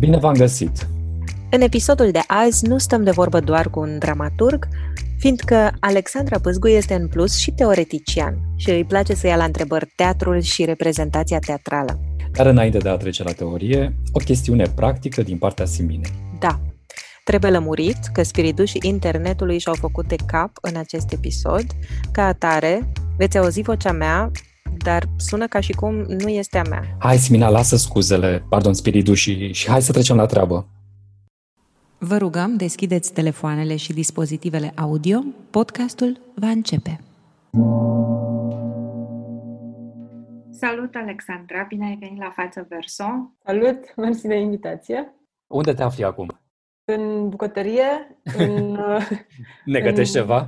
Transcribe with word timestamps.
Bine 0.00 0.16
v-am 0.16 0.34
găsit! 0.34 0.86
În 1.50 1.60
episodul 1.60 2.10
de 2.10 2.20
azi 2.26 2.66
nu 2.66 2.78
stăm 2.78 3.04
de 3.04 3.10
vorbă 3.10 3.40
doar 3.40 3.70
cu 3.70 3.80
un 3.80 3.98
dramaturg, 3.98 4.68
fiindcă 5.18 5.72
Alexandra 5.80 6.38
Pâzgu 6.38 6.68
este 6.68 6.94
în 6.94 7.08
plus 7.08 7.38
și 7.38 7.50
teoretician 7.50 8.38
și 8.56 8.70
îi 8.70 8.84
place 8.84 9.14
să 9.14 9.26
ia 9.26 9.36
la 9.36 9.44
întrebări 9.44 9.92
teatrul 9.96 10.40
și 10.40 10.64
reprezentația 10.64 11.38
teatrală. 11.38 12.00
Dar 12.32 12.46
înainte 12.46 12.78
de 12.78 12.88
a 12.88 12.96
trece 12.96 13.22
la 13.22 13.32
teorie, 13.32 13.94
o 14.12 14.18
chestiune 14.18 14.64
practică 14.74 15.22
din 15.22 15.38
partea 15.38 15.64
Siminei. 15.64 16.12
Da, 16.38 16.60
Trebuie 17.24 17.50
lămurit 17.50 17.98
că 18.12 18.22
spiritușii 18.22 18.80
internetului 18.82 19.58
și-au 19.58 19.74
făcut 19.74 20.08
de 20.08 20.16
cap 20.26 20.50
în 20.60 20.76
acest 20.76 21.12
episod. 21.12 21.64
Ca 22.12 22.26
atare, 22.26 22.92
veți 23.16 23.38
auzi 23.38 23.62
vocea 23.62 23.92
mea, 23.92 24.30
dar 24.76 25.04
sună 25.16 25.46
ca 25.46 25.60
și 25.60 25.72
cum 25.72 25.94
nu 25.94 26.28
este 26.28 26.58
a 26.58 26.62
mea. 26.68 26.96
Hai, 26.98 27.18
Simina, 27.18 27.48
lasă 27.48 27.76
scuzele, 27.76 28.44
pardon, 28.48 28.74
spiritușii, 28.74 29.52
și 29.52 29.68
hai 29.68 29.82
să 29.82 29.92
trecem 29.92 30.16
la 30.16 30.26
treabă. 30.26 30.66
Vă 31.98 32.16
rugăm, 32.16 32.56
deschideți 32.56 33.12
telefoanele 33.12 33.76
și 33.76 33.92
dispozitivele 33.92 34.72
audio. 34.76 35.24
Podcastul 35.50 36.20
va 36.34 36.48
începe. 36.48 37.00
Salut, 40.50 40.94
Alexandra! 40.94 41.64
Bine 41.68 41.86
ai 41.86 41.96
venit 42.00 42.18
la 42.18 42.30
Față 42.30 42.66
Verso! 42.68 43.04
Salut! 43.44 43.94
Mersi 43.96 44.26
de 44.26 44.34
invitație! 44.34 45.14
Unde 45.46 45.72
te 45.72 45.82
afli 45.82 46.04
acum? 46.04 46.40
În 46.84 47.28
bucătărie, 47.28 48.16
în... 48.36 48.78
ne 49.64 49.80
gătești 49.80 50.16
în... 50.16 50.22
ceva? 50.22 50.46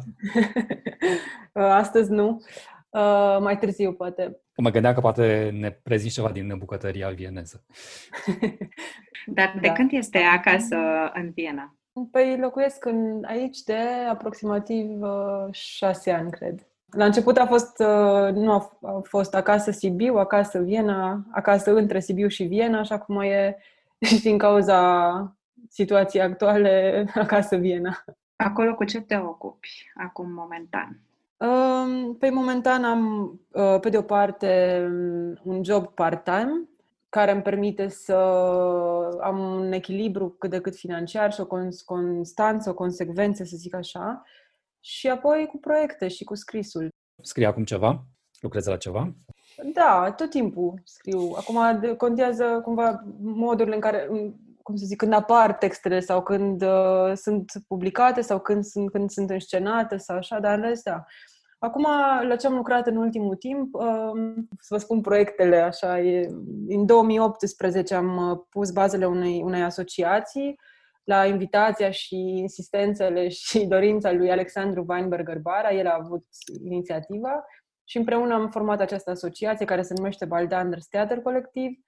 Astăzi 1.80 2.11
nu. 2.11 2.42
Uh, 2.92 3.38
mai 3.41 3.59
târziu, 3.59 3.92
poate. 3.92 4.41
Mă 4.56 4.70
gândeam 4.70 4.95
că 4.95 5.00
poate 5.00 5.50
ne 5.59 5.70
prezinți 5.70 6.14
ceva 6.14 6.30
din 6.30 6.55
bucătăria 6.59 7.09
vieneză. 7.09 7.64
Dar 9.27 9.59
de 9.60 9.66
da. 9.66 9.73
când 9.73 9.92
este 9.92 10.19
acasă 10.19 10.77
în 11.14 11.30
Viena? 11.30 11.77
Păi 12.11 12.39
locuiesc 12.41 12.84
în, 12.84 13.25
aici 13.27 13.61
de 13.62 13.78
aproximativ 14.08 15.02
uh, 15.02 15.47
șase 15.50 16.11
ani, 16.11 16.30
cred. 16.30 16.67
La 16.91 17.05
început 17.05 17.36
a 17.36 17.47
fost, 17.47 17.78
uh, 17.78 18.34
nu 18.34 18.52
a, 18.52 18.78
a 18.83 19.00
fost 19.02 19.34
acasă 19.34 19.70
Sibiu, 19.70 20.17
acasă 20.17 20.58
Viena, 20.58 21.27
acasă 21.30 21.74
între 21.74 22.00
Sibiu 22.00 22.28
și 22.28 22.45
Viena, 22.45 22.78
așa 22.78 22.98
cum 22.98 23.20
e 23.20 23.56
și 24.06 24.22
din 24.22 24.39
cauza 24.39 25.36
situației 25.69 26.22
actuale 26.22 27.05
acasă 27.14 27.56
Viena. 27.56 28.05
Acolo 28.36 28.74
cu 28.74 28.84
ce 28.84 29.00
te 29.00 29.17
ocupi 29.17 29.91
acum 29.95 30.33
momentan? 30.33 31.00
Păi 32.19 32.31
momentan 32.31 32.85
am, 32.85 33.33
uh, 33.51 33.81
pe 33.81 33.89
de 33.89 33.97
o 33.98 34.03
parte, 34.03 34.83
un 35.43 35.65
job 35.65 35.87
part-time 35.87 36.69
care 37.09 37.33
îmi 37.33 37.43
permite 37.43 37.89
să 37.89 38.15
am 39.23 39.39
un 39.39 39.73
echilibru 39.73 40.29
cât 40.29 40.51
de 40.51 40.61
cât 40.61 40.75
financiar 40.75 41.33
și 41.33 41.41
o 41.41 41.47
constanță, 41.85 42.70
o 42.70 42.75
consecvență, 42.75 43.45
să 43.45 43.57
zic 43.57 43.75
așa, 43.75 44.23
și 44.81 45.09
apoi 45.09 45.47
cu 45.51 45.59
proiecte 45.59 46.09
și 46.09 46.25
cu 46.25 46.35
scrisul. 46.35 46.89
Scrii 47.23 47.47
acum 47.47 47.65
ceva? 47.65 48.05
Lucrezi 48.41 48.69
la 48.69 48.77
ceva? 48.77 49.15
Da, 49.73 50.13
tot 50.17 50.31
timpul 50.31 50.81
scriu. 50.85 51.33
Acum 51.37 51.95
contează 51.97 52.61
cumva 52.65 53.05
modurile 53.20 53.75
în 53.75 53.81
care, 53.81 54.09
cum 54.63 54.77
să 54.77 54.85
zic, 54.87 54.98
când 54.98 55.13
apar 55.13 55.53
textele 55.53 56.01
sau 56.01 56.23
când 56.23 56.63
uh, 56.63 57.13
sunt 57.15 57.53
publicate 57.69 58.20
sau 58.20 58.41
când 58.41 58.65
sunt, 58.65 58.91
când 58.91 59.11
sunt 59.11 59.31
înscenate 59.31 59.97
sau 59.97 60.17
așa, 60.17 60.41
dar 60.41 60.59
în 60.59 60.63
rest, 60.65 60.83
da. 60.83 61.05
Acum, 61.64 61.86
la 62.28 62.36
ce 62.36 62.46
am 62.46 62.55
lucrat 62.55 62.86
în 62.86 62.96
ultimul 62.96 63.36
timp, 63.36 63.74
um, 63.74 64.48
să 64.60 64.66
vă 64.68 64.77
spun 64.77 65.00
proiectele 65.00 65.56
așa, 65.56 66.00
e, 66.00 66.28
în 66.68 66.86
2018 66.86 67.94
am 67.94 68.30
uh, 68.30 68.38
pus 68.48 68.70
bazele 68.70 69.06
unei, 69.06 69.42
unei 69.42 69.62
asociații 69.62 70.58
la 71.05 71.27
invitația 71.27 71.90
și 71.90 72.16
insistențele 72.16 73.28
și 73.44 73.66
dorința 73.66 74.12
lui 74.12 74.30
Alexandru 74.30 74.84
Weinberger 74.88 75.38
Bara, 75.38 75.72
el 75.72 75.86
a 75.86 75.98
avut 76.01 76.27
inițiativa 76.64 77.45
și 77.84 77.96
împreună 77.96 78.34
am 78.34 78.51
format 78.51 78.80
această 78.80 79.11
asociație 79.11 79.67
care 79.67 79.83
se 79.83 79.95
numește 79.96 80.24
Baldanders 80.24 80.86
Theater 80.86 81.20
Colectiv 81.20 81.78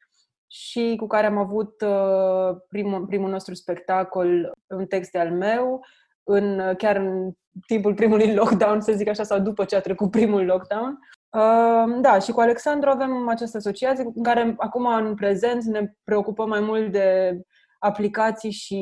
și 0.46 0.94
cu 0.96 1.06
care 1.06 1.26
am 1.26 1.38
avut 1.38 1.80
uh, 1.80 2.56
primul, 2.68 3.06
primul 3.06 3.30
nostru 3.30 3.54
spectacol, 3.54 4.52
un 4.68 4.86
text 4.86 5.16
al 5.16 5.30
meu, 5.30 5.80
în, 6.24 6.74
chiar 6.76 6.96
în 6.96 7.30
timpul 7.66 7.94
primului 7.94 8.34
lockdown, 8.40 8.80
să 8.80 8.92
zic 8.92 9.08
așa, 9.08 9.22
sau 9.22 9.38
după 9.38 9.64
ce 9.64 9.76
a 9.76 9.80
trecut 9.80 10.10
primul 10.10 10.44
lockdown. 10.44 10.98
Uh, 11.30 12.00
da, 12.00 12.18
și 12.18 12.32
cu 12.32 12.40
Alexandru 12.40 12.90
avem 12.90 13.28
această 13.28 13.56
asociație 13.56 14.04
în 14.14 14.22
care 14.22 14.54
acum 14.56 14.86
în 14.86 15.14
prezent 15.14 15.62
ne 15.62 15.92
preocupăm 16.04 16.48
mai 16.48 16.60
mult 16.60 16.92
de 16.92 17.38
aplicații 17.78 18.50
și 18.50 18.80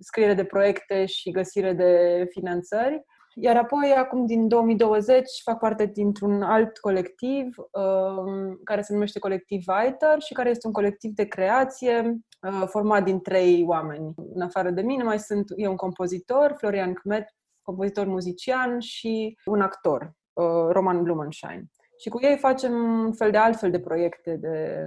scriere 0.00 0.34
de 0.34 0.44
proiecte 0.44 1.06
și 1.06 1.30
găsire 1.30 1.72
de 1.72 2.24
finanțări. 2.30 3.04
Iar 3.40 3.56
apoi, 3.56 3.92
acum 3.96 4.26
din 4.26 4.48
2020, 4.48 5.24
fac 5.44 5.58
parte 5.58 5.86
dintr-un 5.86 6.42
alt 6.42 6.78
colectiv 6.78 7.56
um, 7.56 8.60
care 8.64 8.82
se 8.82 8.92
numește 8.92 9.18
Colectiv 9.18 9.64
Writer 9.66 10.20
și 10.20 10.32
care 10.32 10.50
este 10.50 10.66
un 10.66 10.72
colectiv 10.72 11.12
de 11.14 11.24
creație 11.24 12.18
uh, 12.42 12.64
format 12.66 13.04
din 13.04 13.20
trei 13.20 13.64
oameni. 13.66 14.14
În 14.34 14.40
afară 14.40 14.70
de 14.70 14.82
mine 14.82 15.02
mai 15.02 15.18
sunt 15.18 15.44
eu 15.56 15.70
un 15.70 15.76
compozitor, 15.76 16.54
Florian 16.58 16.92
Kmet, 16.92 17.34
compozitor 17.62 18.06
muzician 18.06 18.78
și 18.78 19.38
un 19.44 19.60
actor, 19.60 20.12
uh, 20.32 20.68
Roman 20.70 21.02
Blumenschein. 21.02 21.64
Și 22.00 22.08
cu 22.08 22.18
ei 22.22 22.36
facem 22.36 22.72
un 23.04 23.12
fel 23.12 23.30
de 23.30 23.36
altfel 23.36 23.70
de 23.70 23.80
proiecte 23.80 24.36
de 24.36 24.86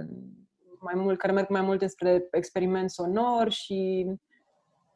mai 0.80 0.94
mult, 0.96 1.18
care 1.18 1.32
merg 1.32 1.48
mai 1.48 1.62
mult 1.62 1.78
despre 1.78 2.28
experiment 2.30 2.90
sonor 2.90 3.50
și 3.50 4.06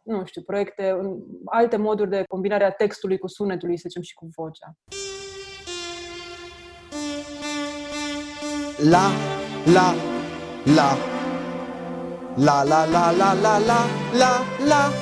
nu 0.06 0.24
știu, 0.24 0.42
proiecte, 0.42 0.96
alte 1.44 1.76
moduri 1.76 2.10
de 2.10 2.24
combinare 2.28 2.64
a 2.64 2.70
textului 2.70 3.18
cu 3.18 3.26
sunetului, 3.26 3.78
să 3.78 3.84
zicem, 3.88 4.02
și 4.02 4.14
cu 4.14 4.28
vocea. 4.34 4.76
La, 8.90 9.06
la, 9.72 9.94
la, 10.74 10.96
la, 12.36 12.62
la, 12.64 12.84
la, 12.84 13.10
la, 13.10 13.10
la, 13.10 13.32
la, 13.34 13.58
la, 13.58 13.78
la, 14.18 14.32
la, 14.66 14.92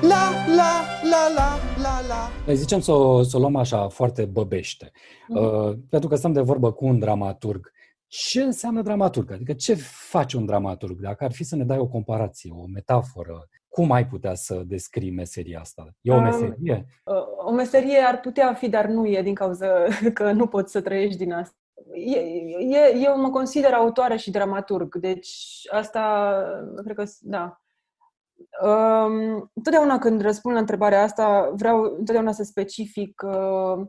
la, 0.00 0.32
la, 0.56 1.28
la, 1.36 1.58
la, 1.82 2.06
la. 2.08 2.30
Noi 2.46 2.56
zicem 2.56 2.80
să 2.80 2.92
o, 2.92 3.22
să 3.22 3.36
o 3.36 3.40
luăm 3.40 3.56
așa 3.56 3.88
foarte 3.88 4.24
băbește, 4.24 4.90
mm. 5.28 5.36
uh, 5.36 5.78
pentru 5.88 6.08
că 6.08 6.16
stăm 6.16 6.32
de 6.32 6.40
vorbă 6.40 6.72
cu 6.72 6.86
un 6.86 6.98
dramaturg. 6.98 7.70
Ce 8.06 8.42
înseamnă 8.42 8.82
dramaturg? 8.82 9.30
Adică 9.30 9.52
ce 9.52 9.74
face 10.10 10.36
un 10.36 10.46
dramaturg? 10.46 11.00
Dacă 11.00 11.24
ar 11.24 11.32
fi 11.32 11.44
să 11.44 11.56
ne 11.56 11.64
dai 11.64 11.78
o 11.78 11.86
comparație, 11.86 12.50
o 12.54 12.66
metaforă, 12.66 13.48
cum 13.72 13.90
ai 13.90 14.06
putea 14.06 14.34
să 14.34 14.62
descrii 14.66 15.10
meseria 15.10 15.60
asta? 15.60 15.94
E 16.00 16.12
o 16.12 16.20
meserie? 16.20 16.86
Um, 17.04 17.16
o 17.44 17.50
meserie 17.50 17.98
ar 17.98 18.20
putea 18.20 18.54
fi, 18.54 18.68
dar 18.68 18.86
nu 18.86 19.06
e 19.06 19.22
din 19.22 19.34
cauza 19.34 19.66
că 20.14 20.32
nu 20.32 20.46
poți 20.46 20.72
să 20.72 20.80
trăiești 20.80 21.18
din 21.18 21.32
asta. 21.32 21.56
E, 21.92 22.18
e, 22.58 22.96
eu 23.04 23.20
mă 23.20 23.30
consider 23.30 23.72
autoare 23.72 24.16
și 24.16 24.30
dramaturg, 24.30 24.96
deci 24.96 25.60
asta, 25.70 26.42
cred 26.82 26.96
că, 26.96 27.04
da. 27.20 27.60
Um, 28.62 29.50
întotdeauna 29.54 29.98
când 29.98 30.20
răspund 30.20 30.54
la 30.54 30.60
întrebarea 30.60 31.02
asta, 31.02 31.50
vreau 31.54 31.82
întotdeauna 31.82 32.32
să 32.32 32.42
specific 32.42 33.22
uh, 33.26 33.86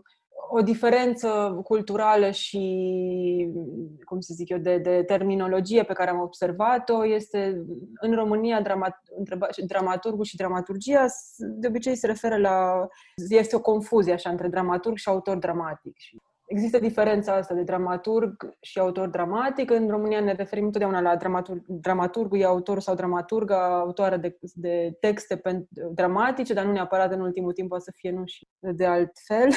o 0.56 0.62
diferență 0.62 1.59
culturală 1.64 2.30
și, 2.30 2.62
cum 4.06 4.19
să 4.19 4.34
zic 4.36 4.50
eu, 4.50 4.58
de, 4.58 4.78
de 4.78 5.03
terminologie 5.03 5.84
pe 5.84 5.94
care 5.94 6.09
am 6.09 6.19
observat-o 6.19 7.08
este 7.08 7.64
în 8.02 8.16
România 8.16 8.62
dramat, 8.62 9.00
dramaturgul 9.68 10.24
și 10.24 10.36
dramaturgia 10.36 11.06
de 11.38 11.68
obicei 11.68 11.96
se 11.96 12.08
referă 12.08 12.38
la... 12.38 12.88
este 13.30 13.56
o 13.56 13.62
confuzie 13.62 14.13
așa 14.13 14.30
între 14.30 14.47
dramaturg 14.47 14.97
și 14.97 15.09
autor 15.09 15.38
dramatic. 15.38 15.96
Există 16.46 16.80
diferența 16.80 17.34
asta 17.34 17.53
de 17.53 17.63
dramaturg 17.63 18.50
și 18.62 18.80
autor 18.80 19.08
dramatic. 19.08 19.72
În 19.72 19.88
România 19.90 20.19
ne 20.19 20.34
referim 20.34 20.66
întotdeauna 20.66 21.02
la 21.02 21.16
dramaturg, 21.16 21.63
dramaturgul, 21.68 22.40
e 22.40 22.45
autor 22.45 22.80
sau 22.80 22.95
dramaturga, 22.95 23.80
autoare 23.80 24.18
de, 24.18 24.38
de 24.54 24.98
texte 25.00 25.42
dramatice, 25.94 26.54
dar 26.54 26.66
nu 26.66 26.72
neapărat 26.72 27.12
în 27.12 27.22
ultimul 27.22 27.51
timp 27.51 27.72
o 27.72 27.80
să 27.80 27.92
fie 27.95 28.12
nu 28.12 28.24
și 28.25 28.48
de 28.60 28.86
altfel. 28.86 29.50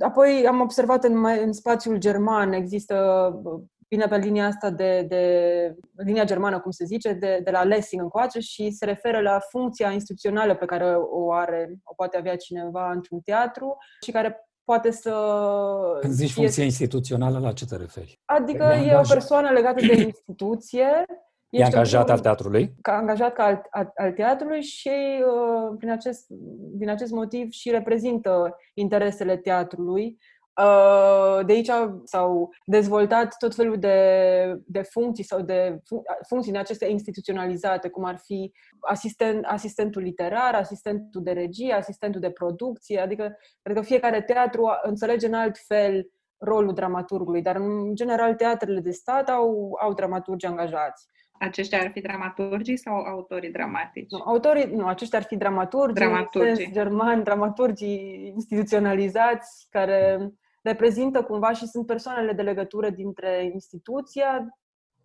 Apoi 0.00 0.46
am 0.46 0.60
observat 0.60 1.04
în, 1.04 1.24
în 1.24 1.52
spațiul 1.52 1.96
german, 1.96 2.52
există 2.52 2.96
bine 3.88 4.06
pe 4.06 4.16
linia 4.16 4.46
asta 4.46 4.70
de, 4.70 5.04
de 5.08 5.74
linia 6.04 6.24
germană, 6.24 6.60
cum 6.60 6.70
se 6.70 6.84
zice, 6.84 7.12
de, 7.12 7.40
de 7.44 7.50
la 7.50 7.62
Lessing 7.62 8.02
încoace 8.02 8.40
și 8.40 8.70
se 8.70 8.84
referă 8.84 9.20
la 9.20 9.40
funcția 9.50 9.90
instituțională 9.90 10.54
pe 10.54 10.64
care 10.64 10.94
o 10.96 11.32
are, 11.32 11.76
o 11.84 11.94
poate 11.94 12.16
avea 12.16 12.36
cineva 12.36 12.90
într-un 12.90 13.20
teatru 13.20 13.76
și 14.04 14.10
care 14.10 14.48
poate 14.64 14.90
să... 14.90 15.12
Când 16.00 16.12
zici 16.12 16.32
fie... 16.32 16.42
funcție 16.42 16.64
instituțională, 16.64 17.38
la 17.38 17.52
ce 17.52 17.66
te 17.66 17.76
referi? 17.76 18.20
Adică 18.24 18.64
e 18.64 18.96
o 18.96 19.08
persoană 19.08 19.50
legată 19.50 19.86
de 19.86 20.02
instituție 20.02 21.04
E 21.50 21.64
angajat 21.64 22.10
al 22.10 22.18
teatrului? 22.18 22.74
Ca 22.80 22.92
angajat 22.92 23.32
ca 23.32 23.44
al, 23.44 23.62
al, 23.70 23.92
al 23.94 24.12
teatrului 24.12 24.62
și 24.62 24.90
uh, 24.90 25.74
prin 25.78 25.90
acest, 25.90 26.24
din 26.72 26.88
acest 26.88 27.12
motiv 27.12 27.50
și 27.50 27.70
reprezintă 27.70 28.56
interesele 28.74 29.36
teatrului 29.36 30.18
Uh, 30.62 31.46
de 31.46 31.52
aici 31.52 31.70
s-au 32.04 32.50
dezvoltat 32.64 33.36
tot 33.38 33.54
felul 33.54 33.78
de, 33.78 34.60
de 34.66 34.82
funcții 34.82 35.24
sau 35.24 35.40
de 35.40 35.82
funcții 36.28 36.52
în 36.52 36.58
acestea 36.58 36.88
instituționalizate, 36.88 37.88
cum 37.88 38.04
ar 38.04 38.18
fi 38.18 38.52
asistent, 38.80 39.44
asistentul 39.44 40.02
literar, 40.02 40.54
asistentul 40.54 41.22
de 41.22 41.30
regie, 41.30 41.72
asistentul 41.72 42.20
de 42.20 42.30
producție, 42.30 43.00
adică 43.00 43.36
cred 43.62 43.76
că 43.76 43.82
fiecare 43.82 44.22
teatru 44.22 44.68
înțelege 44.82 45.26
în 45.26 45.34
alt 45.34 45.58
fel 45.58 46.10
rolul 46.38 46.74
dramaturgului, 46.74 47.42
dar 47.42 47.56
în 47.56 47.94
general 47.94 48.34
teatrele 48.34 48.80
de 48.80 48.90
stat 48.90 49.28
au, 49.28 49.76
au 49.80 49.94
dramaturgi 49.94 50.46
angajați. 50.46 51.06
Aceștia 51.38 51.80
ar 51.80 51.90
fi 51.90 52.00
dramaturgii 52.00 52.76
sau 52.76 52.94
autorii 52.94 53.50
dramatici? 53.50 54.10
Nu, 54.10 54.22
autorii, 54.24 54.64
nu, 54.64 54.86
aceștia 54.86 55.18
ar 55.18 55.24
fi 55.24 55.36
dramaturgii, 55.36 55.94
dramaturgii. 55.94 56.72
germani, 56.72 57.24
dramaturgii 57.24 58.32
instituționalizați 58.34 59.66
care 59.70 60.30
reprezintă 60.62 61.22
cumva 61.22 61.52
și 61.52 61.66
sunt 61.66 61.86
persoanele 61.86 62.32
de 62.32 62.42
legătură 62.42 62.90
dintre 62.90 63.50
instituția 63.52 64.58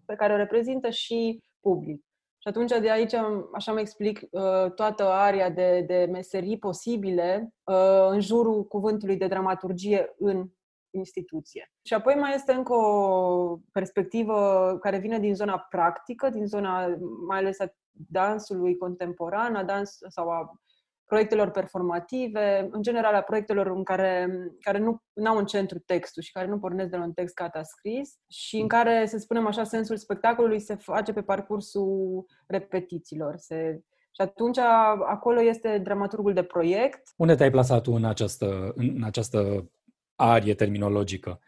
pe 0.06 0.16
care 0.16 0.34
o 0.34 0.38
reprezintă 0.38 0.90
și 0.90 1.44
public. 1.60 2.06
Și 2.42 2.48
atunci 2.48 2.72
de 2.82 2.92
aici, 2.92 3.14
așa 3.54 3.72
mă 3.72 3.80
explic, 3.80 4.20
uh, 4.32 4.72
toată 4.76 5.04
aria 5.04 5.50
de, 5.50 5.84
de 5.88 6.08
meserii 6.12 6.58
posibile 6.58 7.54
uh, 7.64 8.08
în 8.10 8.20
jurul 8.20 8.64
cuvântului 8.66 9.18
de 9.18 9.28
dramaturgie 9.28 10.14
în 10.18 10.50
instituție. 10.92 11.72
Și 11.82 11.94
apoi 11.94 12.16
mai 12.16 12.34
este 12.36 12.54
încă 12.54 12.74
o 12.74 13.58
perspectivă 13.72 14.78
care 14.82 14.98
vine 14.98 15.20
din 15.20 15.36
zona 15.36 15.68
practică, 15.70 16.30
din 16.30 16.46
zona 16.46 16.88
mai 17.28 17.38
ales 17.38 17.60
a 17.60 17.74
dansului 17.92 18.78
contemporan, 18.78 19.56
a 19.56 19.64
dans 19.64 19.98
sau 20.08 20.30
a 20.30 20.52
proiectelor 21.12 21.50
performative, 21.50 22.68
în 22.72 22.82
general 22.82 23.14
a 23.16 23.22
proiectelor 23.22 23.68
în 23.68 23.84
care, 23.84 24.28
care 24.60 24.80
nu 24.80 25.02
au 25.26 25.38
în 25.38 25.46
centru 25.46 25.80
textul 25.80 26.24
și 26.24 26.32
care 26.32 26.48
nu 26.48 26.60
pornesc 26.60 26.90
de 26.90 26.98
la 26.98 27.04
un 27.04 27.12
text 27.14 27.36
gata 27.36 27.64
scris 27.64 28.18
și 28.28 28.58
în 28.58 28.68
care, 28.68 29.06
să 29.06 29.18
spunem 29.18 29.48
așa, 29.48 29.64
sensul 29.64 29.98
spectacolului 29.98 30.60
se 30.60 30.76
face 30.76 31.14
pe 31.14 31.22
parcursul 31.22 32.26
repetițiilor. 32.48 33.34
Se, 33.38 33.82
și 34.12 34.22
atunci 34.22 34.58
acolo 35.08 35.42
este 35.42 35.78
dramaturgul 35.78 36.34
de 36.34 36.44
proiect. 36.44 37.02
Unde 37.18 37.36
te-ai 37.36 37.52
plasat 37.52 37.82
tu 37.82 37.92
în 37.92 38.06
această, 38.06 38.74
în 38.76 39.04
această 39.04 39.70
arie 40.16 40.56
terminologică? 40.56 41.40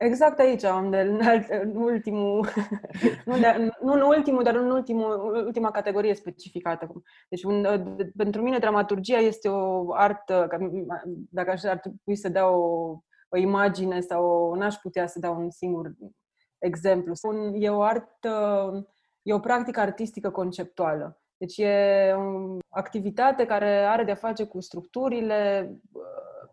Exact 0.00 0.38
aici, 0.38 0.62
unde 0.62 1.00
în, 1.00 1.20
alt, 1.22 1.48
în 1.48 1.76
ultimul, 1.76 2.48
nu, 3.26 3.38
de, 3.38 3.70
nu 3.82 3.92
în 3.92 4.00
ultimul, 4.00 4.42
dar 4.42 4.54
în 4.54 4.70
ultimul, 4.70 5.44
ultima 5.46 5.70
categorie 5.70 6.14
specificată. 6.14 7.02
Deci, 7.28 7.42
un, 7.42 7.62
de, 7.96 8.10
pentru 8.16 8.42
mine, 8.42 8.58
dramaturgia 8.58 9.16
este 9.16 9.48
o 9.48 9.94
artă, 9.94 10.48
dacă 11.30 11.50
așa 11.50 11.70
ar 11.70 11.78
trebui 11.78 12.16
să 12.16 12.28
dau 12.28 12.62
o, 12.62 12.98
o 13.28 13.36
imagine 13.36 14.00
sau 14.00 14.54
n-aș 14.54 14.74
putea 14.74 15.06
să 15.06 15.18
dau 15.18 15.40
un 15.40 15.50
singur 15.50 15.92
exemplu. 16.58 17.12
Un, 17.22 17.52
e 17.54 17.70
o 17.70 17.82
artă, 17.82 18.70
e 19.22 19.34
o 19.34 19.38
practică 19.38 19.80
artistică 19.80 20.30
conceptuală. 20.30 21.20
Deci 21.36 21.58
e 21.58 22.12
o 22.16 22.56
activitate 22.68 23.46
care 23.46 23.84
are 23.84 24.04
de-a 24.04 24.14
face 24.14 24.44
cu 24.44 24.60
structurile 24.60 25.70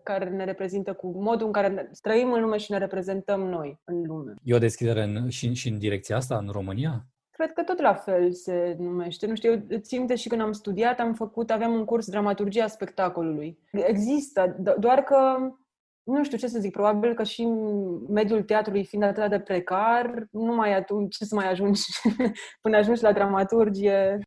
care 0.08 0.30
ne 0.30 0.44
reprezintă, 0.44 0.94
cu 0.94 1.22
modul 1.22 1.46
în 1.46 1.52
care 1.52 1.92
trăim 2.02 2.32
în 2.32 2.42
lume 2.42 2.58
și 2.58 2.72
ne 2.72 2.78
reprezentăm 2.78 3.42
noi 3.42 3.80
în 3.84 4.02
lume. 4.06 4.34
E 4.44 4.56
o 4.56 4.66
deschidere 4.68 5.04
în, 5.04 5.30
și, 5.30 5.54
și 5.54 5.70
în 5.70 5.78
direcția 5.78 6.16
asta, 6.16 6.38
în 6.38 6.50
România? 6.52 7.06
Cred 7.30 7.54
că 7.54 7.64
tot 7.64 7.82
la 7.82 7.94
fel 7.94 8.32
se 8.32 8.76
numește. 8.80 9.28
Nu 9.28 9.36
știu, 9.36 9.52
eu 9.52 9.78
țin 9.80 9.98
minte 9.98 10.16
și 10.16 10.28
când 10.28 10.42
am 10.42 10.52
studiat, 10.52 11.00
am 11.00 11.14
făcut, 11.14 11.52
aveam 11.52 11.74
un 11.74 11.86
curs 11.86 12.10
dramaturgia 12.10 12.68
spectacolului. 12.68 13.60
Există, 13.72 14.56
doar 14.80 15.04
că 15.04 15.38
nu 16.04 16.24
știu 16.24 16.38
ce 16.38 16.48
să 16.48 16.60
zic, 16.60 16.72
probabil 16.72 17.14
că 17.14 17.24
și 17.24 17.44
mediul 18.10 18.44
teatrului 18.44 18.86
fiind 18.86 19.04
atât 19.04 19.30
de 19.30 19.40
precar, 19.40 20.28
nu 20.32 20.56
mai 20.56 20.76
atunci 20.76 21.16
ce 21.16 21.26
să 21.26 21.36
mai 21.36 21.50
ajungi 21.50 21.82
până 22.62 22.78
ajungi 22.78 23.04
la 23.04 23.14
dramaturgie 23.14 24.20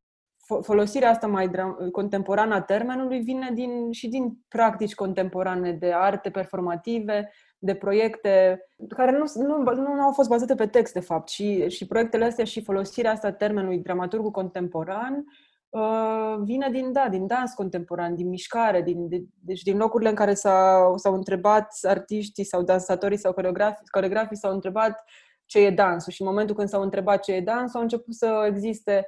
folosirea 0.62 1.10
asta 1.10 1.26
mai 1.26 1.50
contemporană 1.92 2.54
a 2.54 2.60
termenului 2.60 3.20
vine 3.20 3.50
din, 3.54 3.90
și 3.90 4.08
din 4.08 4.38
practici 4.48 4.94
contemporane 4.94 5.72
de 5.72 5.92
arte 5.92 6.30
performative, 6.30 7.30
de 7.58 7.74
proiecte 7.74 8.64
care 8.88 9.10
nu, 9.10 9.24
nu, 9.34 9.74
nu 9.74 10.02
au 10.02 10.12
fost 10.12 10.28
bazate 10.28 10.54
pe 10.54 10.66
text, 10.66 10.92
de 10.92 11.00
fapt, 11.00 11.28
și, 11.28 11.68
și 11.68 11.86
proiectele 11.86 12.24
astea 12.24 12.44
și 12.44 12.62
folosirea 12.62 13.10
asta 13.10 13.26
a 13.26 13.32
termenului 13.32 13.78
dramaturgul 13.78 14.30
contemporan 14.30 15.24
uh, 15.68 16.36
vine 16.42 16.68
din, 16.70 16.92
da, 16.92 17.08
din 17.08 17.26
dans 17.26 17.52
contemporan, 17.52 18.14
din 18.14 18.28
mișcare, 18.28 18.82
din, 18.82 19.08
de, 19.08 19.22
deci 19.44 19.62
din 19.62 19.76
locurile 19.76 20.08
în 20.08 20.14
care 20.14 20.34
s-au, 20.34 20.96
s-au 20.96 21.14
întrebat 21.14 21.72
artiștii 21.82 22.44
sau 22.44 22.62
dansatorii 22.62 23.18
sau 23.18 23.32
coreografii, 23.32 23.86
coreografii 23.90 24.36
s-au 24.36 24.52
întrebat 24.52 25.04
ce 25.46 25.58
e 25.58 25.70
dansul. 25.70 26.12
Și 26.12 26.22
în 26.22 26.28
momentul 26.28 26.54
când 26.54 26.68
s-au 26.68 26.82
întrebat 26.82 27.22
ce 27.22 27.32
e 27.32 27.40
dans, 27.40 27.74
au 27.74 27.80
început 27.80 28.14
să 28.14 28.44
existe 28.46 29.06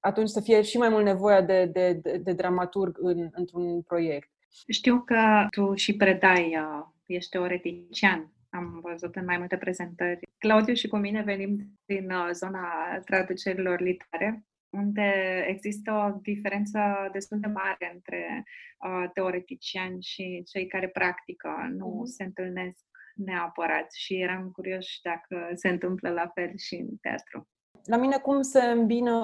atunci 0.00 0.28
să 0.28 0.40
fie 0.40 0.62
și 0.62 0.76
mai 0.76 0.88
mult 0.88 1.04
nevoia 1.04 1.42
de, 1.42 1.64
de, 1.64 1.92
de, 1.92 2.16
de 2.16 2.32
dramaturg 2.32 2.96
în, 3.00 3.28
într-un 3.32 3.82
proiect. 3.82 4.30
Știu 4.68 5.00
că 5.00 5.46
tu 5.50 5.74
și 5.74 5.96
predai, 5.96 6.56
uh, 6.56 6.86
ești 7.06 7.30
teoretician. 7.30 8.32
Am 8.50 8.80
văzut 8.82 9.16
în 9.16 9.24
mai 9.24 9.38
multe 9.38 9.56
prezentări. 9.56 10.28
Claudiu 10.38 10.74
și 10.74 10.88
cu 10.88 10.96
mine 10.96 11.22
venim 11.22 11.78
din 11.84 12.10
uh, 12.10 12.28
zona 12.32 12.68
traducerilor 13.04 13.80
literare, 13.80 14.44
unde 14.70 15.44
există 15.48 15.92
o 15.92 16.18
diferență 16.22 17.08
destul 17.12 17.40
de 17.40 17.46
mare 17.46 17.90
între 17.94 18.44
uh, 18.78 19.10
teoreticiani 19.12 20.02
și 20.02 20.42
cei 20.46 20.66
care 20.66 20.88
practică. 20.88 21.48
Nu 21.70 22.02
mm-hmm. 22.02 22.14
se 22.16 22.24
întâlnesc 22.24 22.84
neapărat 23.14 23.92
și 23.92 24.14
eram 24.14 24.50
curioși 24.50 25.00
dacă 25.02 25.50
se 25.54 25.68
întâmplă 25.68 26.10
la 26.10 26.30
fel 26.34 26.52
și 26.56 26.74
în 26.74 26.96
teatru 27.00 27.48
la 27.84 27.96
mine 27.96 28.16
cum 28.16 28.42
se 28.42 28.60
îmbină 28.60 29.20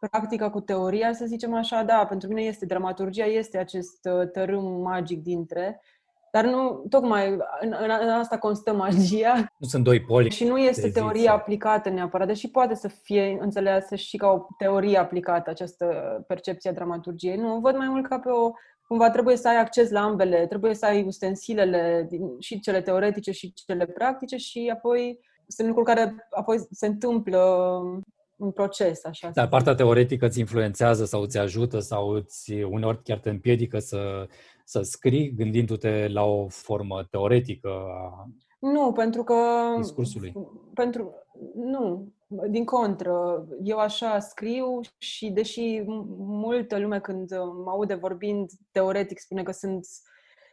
practica 0.00 0.50
cu 0.50 0.60
teoria, 0.60 1.12
să 1.12 1.24
zicem 1.24 1.54
așa, 1.54 1.82
da, 1.82 2.06
pentru 2.08 2.28
mine 2.28 2.42
este 2.42 2.66
dramaturgia, 2.66 3.24
este 3.24 3.58
acest 3.58 4.08
uh, 4.12 4.30
tărâm 4.30 4.64
magic 4.64 5.22
dintre, 5.22 5.80
dar 6.32 6.44
nu, 6.44 6.84
tocmai 6.88 7.28
în, 7.60 7.74
în, 7.80 7.90
în 8.00 8.08
asta 8.08 8.38
constă 8.38 8.74
magia. 8.74 9.34
Nu 9.58 9.66
sunt 9.68 9.84
doi 9.84 10.00
poli. 10.00 10.30
Și 10.30 10.44
nu 10.44 10.58
este 10.58 10.90
teoria 10.90 11.32
aplicată 11.32 11.88
neapărat, 11.88 12.26
deși 12.26 12.50
poate 12.50 12.74
să 12.74 12.88
fie 12.88 13.38
înțeleasă 13.40 13.94
și 13.94 14.16
ca 14.16 14.28
o 14.28 14.46
teorie 14.58 14.98
aplicată, 14.98 15.50
această 15.50 15.86
percepție 16.26 16.70
a 16.70 16.72
dramaturgiei. 16.72 17.36
Nu, 17.36 17.58
văd 17.58 17.76
mai 17.76 17.88
mult 17.88 18.08
ca 18.08 18.18
pe 18.18 18.28
o 18.30 18.50
cumva 18.86 19.10
trebuie 19.10 19.36
să 19.36 19.48
ai 19.48 19.56
acces 19.56 19.90
la 19.90 20.00
ambele, 20.00 20.46
trebuie 20.46 20.74
să 20.74 20.86
ai 20.86 21.04
ustensilele, 21.04 22.06
din, 22.08 22.36
și 22.38 22.60
cele 22.60 22.80
teoretice 22.80 23.30
și 23.30 23.52
cele 23.52 23.86
practice 23.86 24.36
și 24.36 24.70
apoi 24.74 25.18
sunt 25.48 25.66
lucruri 25.66 25.88
care 25.88 26.28
apoi 26.30 26.66
se 26.70 26.86
întâmplă 26.86 27.80
în 28.36 28.50
proces. 28.50 29.04
Așa 29.04 29.30
Dar 29.30 29.48
partea 29.48 29.74
teoretică 29.74 30.26
îți 30.26 30.38
influențează 30.38 31.04
sau 31.04 31.22
îți 31.22 31.38
ajută 31.38 31.78
sau 31.78 32.08
îți 32.08 32.52
uneori 32.52 33.02
chiar 33.02 33.18
te 33.18 33.30
împiedică 33.30 33.78
să, 33.78 34.28
să 34.64 34.82
scrii 34.82 35.34
gândindu-te 35.34 36.08
la 36.08 36.24
o 36.24 36.48
formă 36.48 37.06
teoretică 37.10 37.68
a 37.68 38.28
nu, 38.58 38.92
pentru 38.92 39.24
că... 39.24 39.34
Discursului. 39.76 40.32
Pentru, 40.74 41.14
nu, 41.54 42.12
din 42.48 42.64
contră. 42.64 43.46
Eu 43.62 43.78
așa 43.78 44.18
scriu 44.18 44.80
și 44.98 45.30
deși 45.30 45.82
multă 46.18 46.78
lume 46.78 47.00
când 47.00 47.30
mă 47.64 47.70
aude 47.70 47.94
vorbind 47.94 48.50
teoretic 48.70 49.18
spune 49.18 49.42
că 49.42 49.52
sunt 49.52 49.86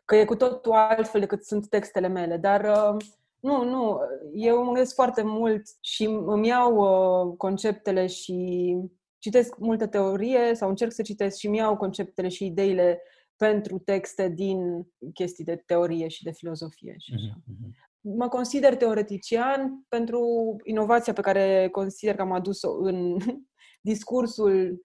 că 0.06 0.16
e 0.16 0.26
cu 0.26 0.36
totul 0.36 0.72
altfel 0.72 1.20
decât 1.20 1.44
sunt 1.44 1.68
textele 1.68 2.08
mele, 2.08 2.38
dar 2.38 2.62
uh, 2.62 3.06
nu, 3.46 3.64
nu. 3.64 4.00
Eu 4.34 4.58
mă 4.58 4.64
gândesc 4.64 4.94
foarte 4.94 5.22
mult 5.22 5.62
și 5.82 6.04
îmi 6.04 6.48
iau 6.48 6.76
uh, 6.76 7.38
conceptele 7.38 8.08
și 8.08 8.78
citesc 9.20 9.58
multă 9.58 9.88
teorie 9.88 10.54
sau 10.54 10.70
încerc 10.70 10.92
să 10.92 11.02
citesc 11.02 11.38
și 11.38 11.48
îmi 11.48 11.58
iau 11.58 11.78
conceptele 11.78 12.28
și 12.28 12.46
ideile 12.46 13.02
pentru 13.36 13.80
texte 13.80 14.30
din 14.30 14.88
chestii 15.14 15.44
de 15.44 15.64
teorie 15.66 16.08
și 16.08 16.24
de 16.24 16.32
filozofie. 16.32 16.96
Și 16.98 17.14
așa. 17.16 17.34
Mm-hmm. 17.40 17.94
Mă 18.02 18.28
consider 18.28 18.76
teoretician 18.76 19.86
pentru 19.90 20.22
inovația 20.64 21.14
pe 21.14 21.22
care 21.22 21.70
consider 21.72 22.16
că 22.16 22.22
am 22.22 22.32
adus-o 22.32 22.78
în 22.78 23.18
discursul 23.92 24.84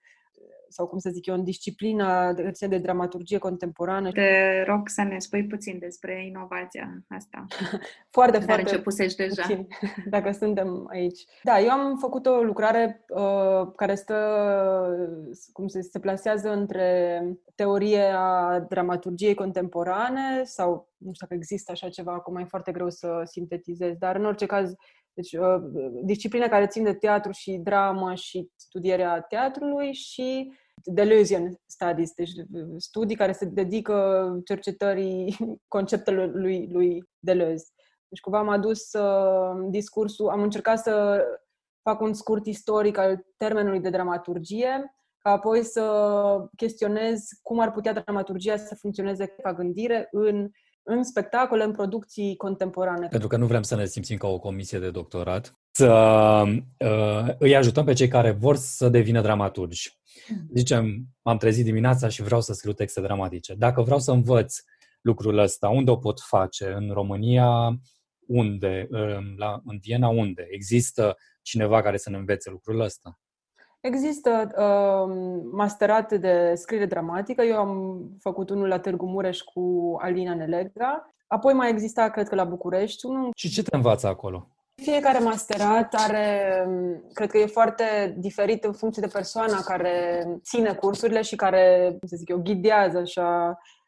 sau 0.71 0.87
cum 0.87 0.97
să 0.97 1.09
zic 1.09 1.25
eu, 1.25 1.35
în 1.35 1.43
disciplina 1.43 2.33
de, 2.33 2.51
de 2.67 2.77
dramaturgie 2.77 3.37
contemporană. 3.37 4.11
Te 4.11 4.63
rog 4.63 4.87
să 4.87 5.01
ne 5.01 5.19
spui 5.19 5.47
puțin 5.47 5.79
despre 5.79 6.25
inovația 6.25 7.03
asta. 7.07 7.45
foarte, 8.17 8.37
Dar 8.37 8.45
foarte 8.45 8.61
începusești 8.61 9.17
deja. 9.17 9.41
Puțin, 9.41 9.67
dacă 10.15 10.31
suntem 10.31 10.87
aici. 10.89 11.25
Da, 11.43 11.59
eu 11.59 11.69
am 11.69 11.97
făcut 11.97 12.25
o 12.25 12.41
lucrare 12.41 13.05
uh, 13.09 13.71
care 13.75 13.95
stă, 13.95 14.17
cum 15.51 15.67
se, 15.67 15.81
se 15.81 15.99
plasează 15.99 16.51
între 16.51 17.21
teoria 17.55 18.65
dramaturgiei 18.69 19.33
contemporane 19.33 20.43
sau 20.43 20.89
nu 20.97 21.13
știu 21.13 21.27
dacă 21.27 21.33
există 21.33 21.71
așa 21.71 21.89
ceva, 21.89 22.13
acum 22.13 22.35
e 22.35 22.43
foarte 22.43 22.71
greu 22.71 22.89
să 22.89 23.21
sintetizez, 23.25 23.95
dar 23.95 24.15
în 24.15 24.25
orice 24.25 24.45
caz 24.45 24.73
deci, 25.21 25.41
uh, 25.41 25.61
discipline 26.03 26.47
care 26.47 26.67
țin 26.67 26.83
de 26.83 26.93
teatru 26.93 27.31
și 27.31 27.59
dramă 27.63 28.13
și 28.15 28.49
studierea 28.55 29.21
teatrului 29.21 29.93
și 29.93 30.53
Deleuzian 30.83 31.59
Studies, 31.65 32.13
deci 32.13 32.29
studii 32.77 33.15
care 33.15 33.31
se 33.31 33.45
dedică 33.45 34.25
cercetării 34.45 35.37
conceptelor 35.75 36.33
lui, 36.33 36.67
lui 36.71 37.03
Deleuze. 37.19 37.65
Deci 38.07 38.19
cumva 38.19 38.39
am 38.39 38.49
adus 38.49 38.93
uh, 38.93 39.67
discursul, 39.69 40.29
am 40.29 40.41
încercat 40.41 40.79
să 40.79 41.23
fac 41.81 42.01
un 42.01 42.13
scurt 42.13 42.45
istoric 42.45 42.97
al 42.97 43.25
termenului 43.37 43.79
de 43.79 43.89
dramaturgie, 43.89 44.95
ca 45.17 45.29
apoi 45.29 45.63
să 45.63 46.49
chestionez 46.55 47.27
cum 47.41 47.59
ar 47.59 47.71
putea 47.71 47.93
dramaturgia 47.93 48.57
să 48.57 48.75
funcționeze 48.75 49.25
ca 49.25 49.53
gândire 49.53 50.07
în, 50.11 50.49
în 50.83 51.03
spectacole, 51.03 51.63
în 51.63 51.71
producții 51.71 52.35
contemporane. 52.35 53.07
Pentru 53.07 53.27
că 53.27 53.37
nu 53.37 53.45
vrem 53.45 53.61
să 53.61 53.75
ne 53.75 53.85
simțim 53.85 54.17
ca 54.17 54.27
o 54.27 54.39
comisie 54.39 54.79
de 54.79 54.91
doctorat, 54.91 55.59
să 55.71 55.91
uh, 56.77 57.35
îi 57.37 57.55
ajutăm 57.55 57.85
pe 57.85 57.93
cei 57.93 58.07
care 58.07 58.31
vor 58.31 58.55
să 58.55 58.89
devină 58.89 59.21
dramaturgi. 59.21 59.99
Mm. 60.29 60.49
Zicem, 60.55 61.07
am 61.21 61.37
trezit 61.37 61.65
dimineața 61.65 62.07
și 62.07 62.21
vreau 62.21 62.41
să 62.41 62.53
scriu 62.53 62.73
texte 62.73 63.01
dramatice. 63.01 63.53
Dacă 63.53 63.81
vreau 63.81 63.99
să 63.99 64.11
învăț 64.11 64.55
lucrul 65.01 65.37
ăsta, 65.37 65.69
unde 65.69 65.91
o 65.91 65.97
pot 65.97 66.19
face? 66.19 66.71
În 66.71 66.89
România, 66.93 67.79
unde? 68.27 68.87
La, 69.37 69.61
în 69.65 69.77
Viena, 69.81 70.07
unde? 70.07 70.47
Există 70.49 71.17
cineva 71.41 71.81
care 71.81 71.97
să 71.97 72.09
ne 72.09 72.17
învețe 72.17 72.49
lucrul 72.49 72.79
ăsta? 72.79 73.19
Există 73.81 74.47
uh, 74.57 75.15
masterate 75.51 76.17
de 76.17 76.53
scriere 76.55 76.85
dramatică. 76.85 77.41
Eu 77.41 77.57
am 77.57 78.01
făcut 78.19 78.49
unul 78.49 78.67
la 78.67 78.79
Târgu 78.79 79.05
Mureș 79.05 79.39
cu 79.39 79.95
Alina 79.99 80.33
Nelega. 80.33 81.13
Apoi 81.27 81.53
mai 81.53 81.69
exista, 81.69 82.09
cred 82.09 82.27
că, 82.27 82.35
la 82.35 82.43
București 82.43 83.05
unul. 83.05 83.29
Și 83.35 83.49
ce 83.49 83.63
te 83.63 83.75
învață 83.75 84.07
acolo? 84.07 84.47
Fiecare 84.75 85.19
masterat 85.19 85.93
are, 85.93 86.65
cred 87.13 87.29
că 87.29 87.37
e 87.37 87.45
foarte 87.45 88.15
diferit 88.17 88.63
în 88.63 88.73
funcție 88.73 89.01
de 89.01 89.11
persoana 89.13 89.59
care 89.59 90.25
ține 90.41 90.73
cursurile 90.73 91.21
și 91.21 91.35
care, 91.35 91.97
să 92.07 92.15
zic 92.15 92.29
eu, 92.29 92.37
ghidează 92.37 92.97
așa 92.97 93.57
Uh, 93.57 93.80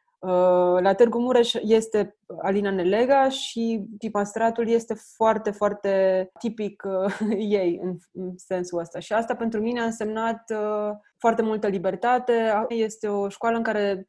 la 0.81 0.93
Târgu 0.93 1.19
Mureș 1.19 1.53
este 1.53 2.17
Alina 2.41 2.71
Nelega 2.71 3.29
și 3.29 3.85
tipastratul 3.97 4.67
este 4.69 4.93
foarte, 4.93 5.51
foarte 5.51 6.29
tipic 6.39 6.83
uh, 6.85 7.15
ei 7.37 7.79
în, 7.81 7.97
în 8.11 8.33
sensul 8.37 8.79
ăsta. 8.79 8.99
Și 8.99 9.13
asta 9.13 9.35
pentru 9.35 9.59
mine 9.59 9.81
a 9.81 9.85
însemnat 9.85 10.51
uh, 10.51 10.91
foarte 11.17 11.41
multă 11.41 11.67
libertate. 11.67 12.65
Este 12.67 13.07
o 13.07 13.29
școală 13.29 13.57
în 13.57 13.63
care 13.63 14.07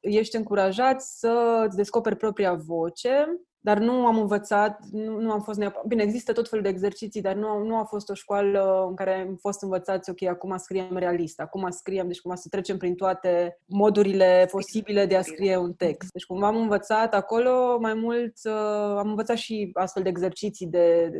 ești 0.00 0.36
încurajat 0.36 1.00
să 1.00 1.64
îți 1.66 1.76
descoperi 1.76 2.16
propria 2.16 2.54
voce 2.54 3.26
dar 3.64 3.78
nu 3.78 4.06
am 4.06 4.18
învățat, 4.18 4.84
nu, 4.90 5.20
nu 5.20 5.32
am 5.32 5.40
fost 5.40 5.58
neapărat... 5.58 5.86
Bine, 5.86 6.02
există 6.02 6.32
tot 6.32 6.48
felul 6.48 6.64
de 6.64 6.70
exerciții, 6.70 7.20
dar 7.20 7.34
nu, 7.34 7.64
nu 7.64 7.76
a 7.76 7.84
fost 7.84 8.10
o 8.10 8.14
școală 8.14 8.86
în 8.88 8.94
care 8.94 9.20
am 9.28 9.36
fost 9.40 9.62
învățați, 9.62 10.10
ok, 10.10 10.22
acum 10.22 10.56
scriem 10.56 10.96
realist, 10.96 11.40
acum 11.40 11.70
scriem, 11.70 12.06
deci 12.06 12.20
cumva 12.20 12.36
să 12.36 12.48
trecem 12.50 12.76
prin 12.76 12.94
toate 12.94 13.58
modurile 13.66 14.48
posibile 14.50 15.06
de 15.06 15.16
a 15.16 15.22
scrie 15.22 15.56
un 15.56 15.72
text. 15.72 16.12
Deci 16.12 16.24
cumva 16.24 16.46
am 16.46 16.56
învățat 16.56 17.14
acolo 17.14 17.78
mai 17.80 17.94
mult, 17.94 18.34
uh, 18.44 18.96
am 18.98 19.08
învățat 19.08 19.36
și 19.36 19.70
astfel 19.72 20.02
de 20.02 20.08
exerciții 20.08 20.66
de, 20.66 21.12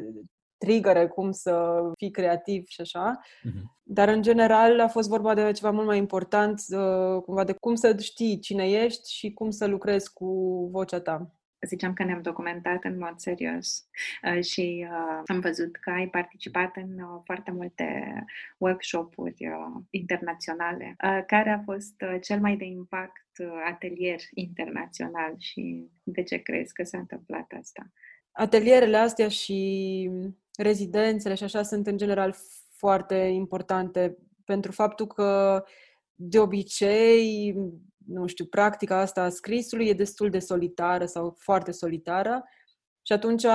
trigger, 0.58 1.08
cum 1.08 1.30
să 1.30 1.82
fii 1.96 2.10
creativ 2.10 2.66
și 2.66 2.80
așa. 2.80 3.20
Uh-huh. 3.20 3.62
Dar, 3.82 4.08
în 4.08 4.22
general, 4.22 4.80
a 4.80 4.88
fost 4.88 5.08
vorba 5.08 5.34
de 5.34 5.52
ceva 5.52 5.70
mult 5.70 5.86
mai 5.86 5.98
important, 5.98 6.62
uh, 6.68 7.22
cumva 7.22 7.44
de 7.44 7.52
cum 7.60 7.74
să 7.74 7.96
știi 7.98 8.38
cine 8.38 8.70
ești 8.70 9.12
și 9.12 9.32
cum 9.32 9.50
să 9.50 9.66
lucrezi 9.66 10.12
cu 10.12 10.28
vocea 10.72 11.00
ta 11.00 11.32
ziceam 11.66 11.92
că 11.92 12.04
ne-am 12.04 12.22
documentat 12.22 12.84
în 12.84 12.98
mod 12.98 13.14
serios 13.16 13.86
uh, 14.22 14.44
și 14.44 14.86
uh, 14.90 15.22
am 15.26 15.40
văzut 15.40 15.76
că 15.76 15.90
ai 15.90 16.08
participat 16.08 16.76
în 16.76 16.98
uh, 16.98 17.20
foarte 17.24 17.50
multe 17.50 18.14
workshop-uri 18.58 19.46
uh, 19.46 19.82
internaționale. 19.90 20.96
Uh, 21.04 21.22
care 21.26 21.50
a 21.50 21.62
fost 21.64 21.94
uh, 22.02 22.18
cel 22.22 22.40
mai 22.40 22.56
de 22.56 22.64
impact 22.64 23.38
uh, 23.38 23.48
atelier 23.70 24.20
internațional 24.34 25.34
și 25.38 25.90
de 26.02 26.22
ce 26.22 26.36
crezi 26.36 26.72
că 26.72 26.82
s-a 26.82 26.98
întâmplat 26.98 27.52
asta? 27.60 27.92
Atelierele 28.32 28.96
astea 28.96 29.28
și 29.28 30.10
rezidențele 30.56 31.34
și 31.34 31.44
așa 31.44 31.62
sunt 31.62 31.86
în 31.86 31.96
general 31.96 32.34
foarte 32.76 33.14
importante 33.14 34.16
pentru 34.44 34.72
faptul 34.72 35.06
că 35.06 35.62
de 36.14 36.38
obicei 36.38 37.54
nu 38.06 38.26
știu, 38.26 38.44
practica 38.44 38.98
asta 38.98 39.22
a 39.22 39.28
scrisului 39.28 39.88
e 39.88 39.92
destul 39.92 40.30
de 40.30 40.38
solitară 40.38 41.04
sau 41.04 41.36
foarte 41.38 41.70
solitară 41.70 42.44
și 43.02 43.12
atunci 43.12 43.46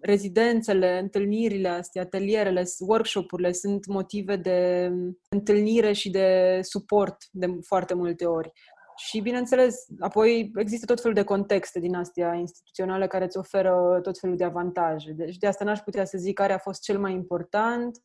rezidențele, 0.00 0.98
întâlnirile 0.98 1.68
astea, 1.68 2.02
atelierele, 2.02 2.64
workshopurile 2.78 3.52
sunt 3.52 3.86
motive 3.86 4.36
de 4.36 4.90
întâlnire 5.28 5.92
și 5.92 6.10
de 6.10 6.58
suport 6.62 7.16
de 7.30 7.46
foarte 7.66 7.94
multe 7.94 8.26
ori. 8.26 8.52
Și, 8.96 9.20
bineînțeles, 9.20 9.86
apoi 9.98 10.50
există 10.56 10.86
tot 10.86 11.00
felul 11.00 11.14
de 11.14 11.22
contexte 11.22 11.80
din 11.80 11.94
astea 11.94 12.34
instituționale 12.34 13.06
care 13.06 13.24
îți 13.24 13.38
oferă 13.38 13.98
tot 14.02 14.18
felul 14.18 14.36
de 14.36 14.44
avantaje. 14.44 15.12
Deci 15.12 15.36
de 15.36 15.46
asta 15.46 15.64
n-aș 15.64 15.78
putea 15.78 16.04
să 16.04 16.18
zic 16.18 16.34
care 16.34 16.52
a 16.52 16.58
fost 16.58 16.82
cel 16.82 16.98
mai 16.98 17.12
important, 17.12 17.98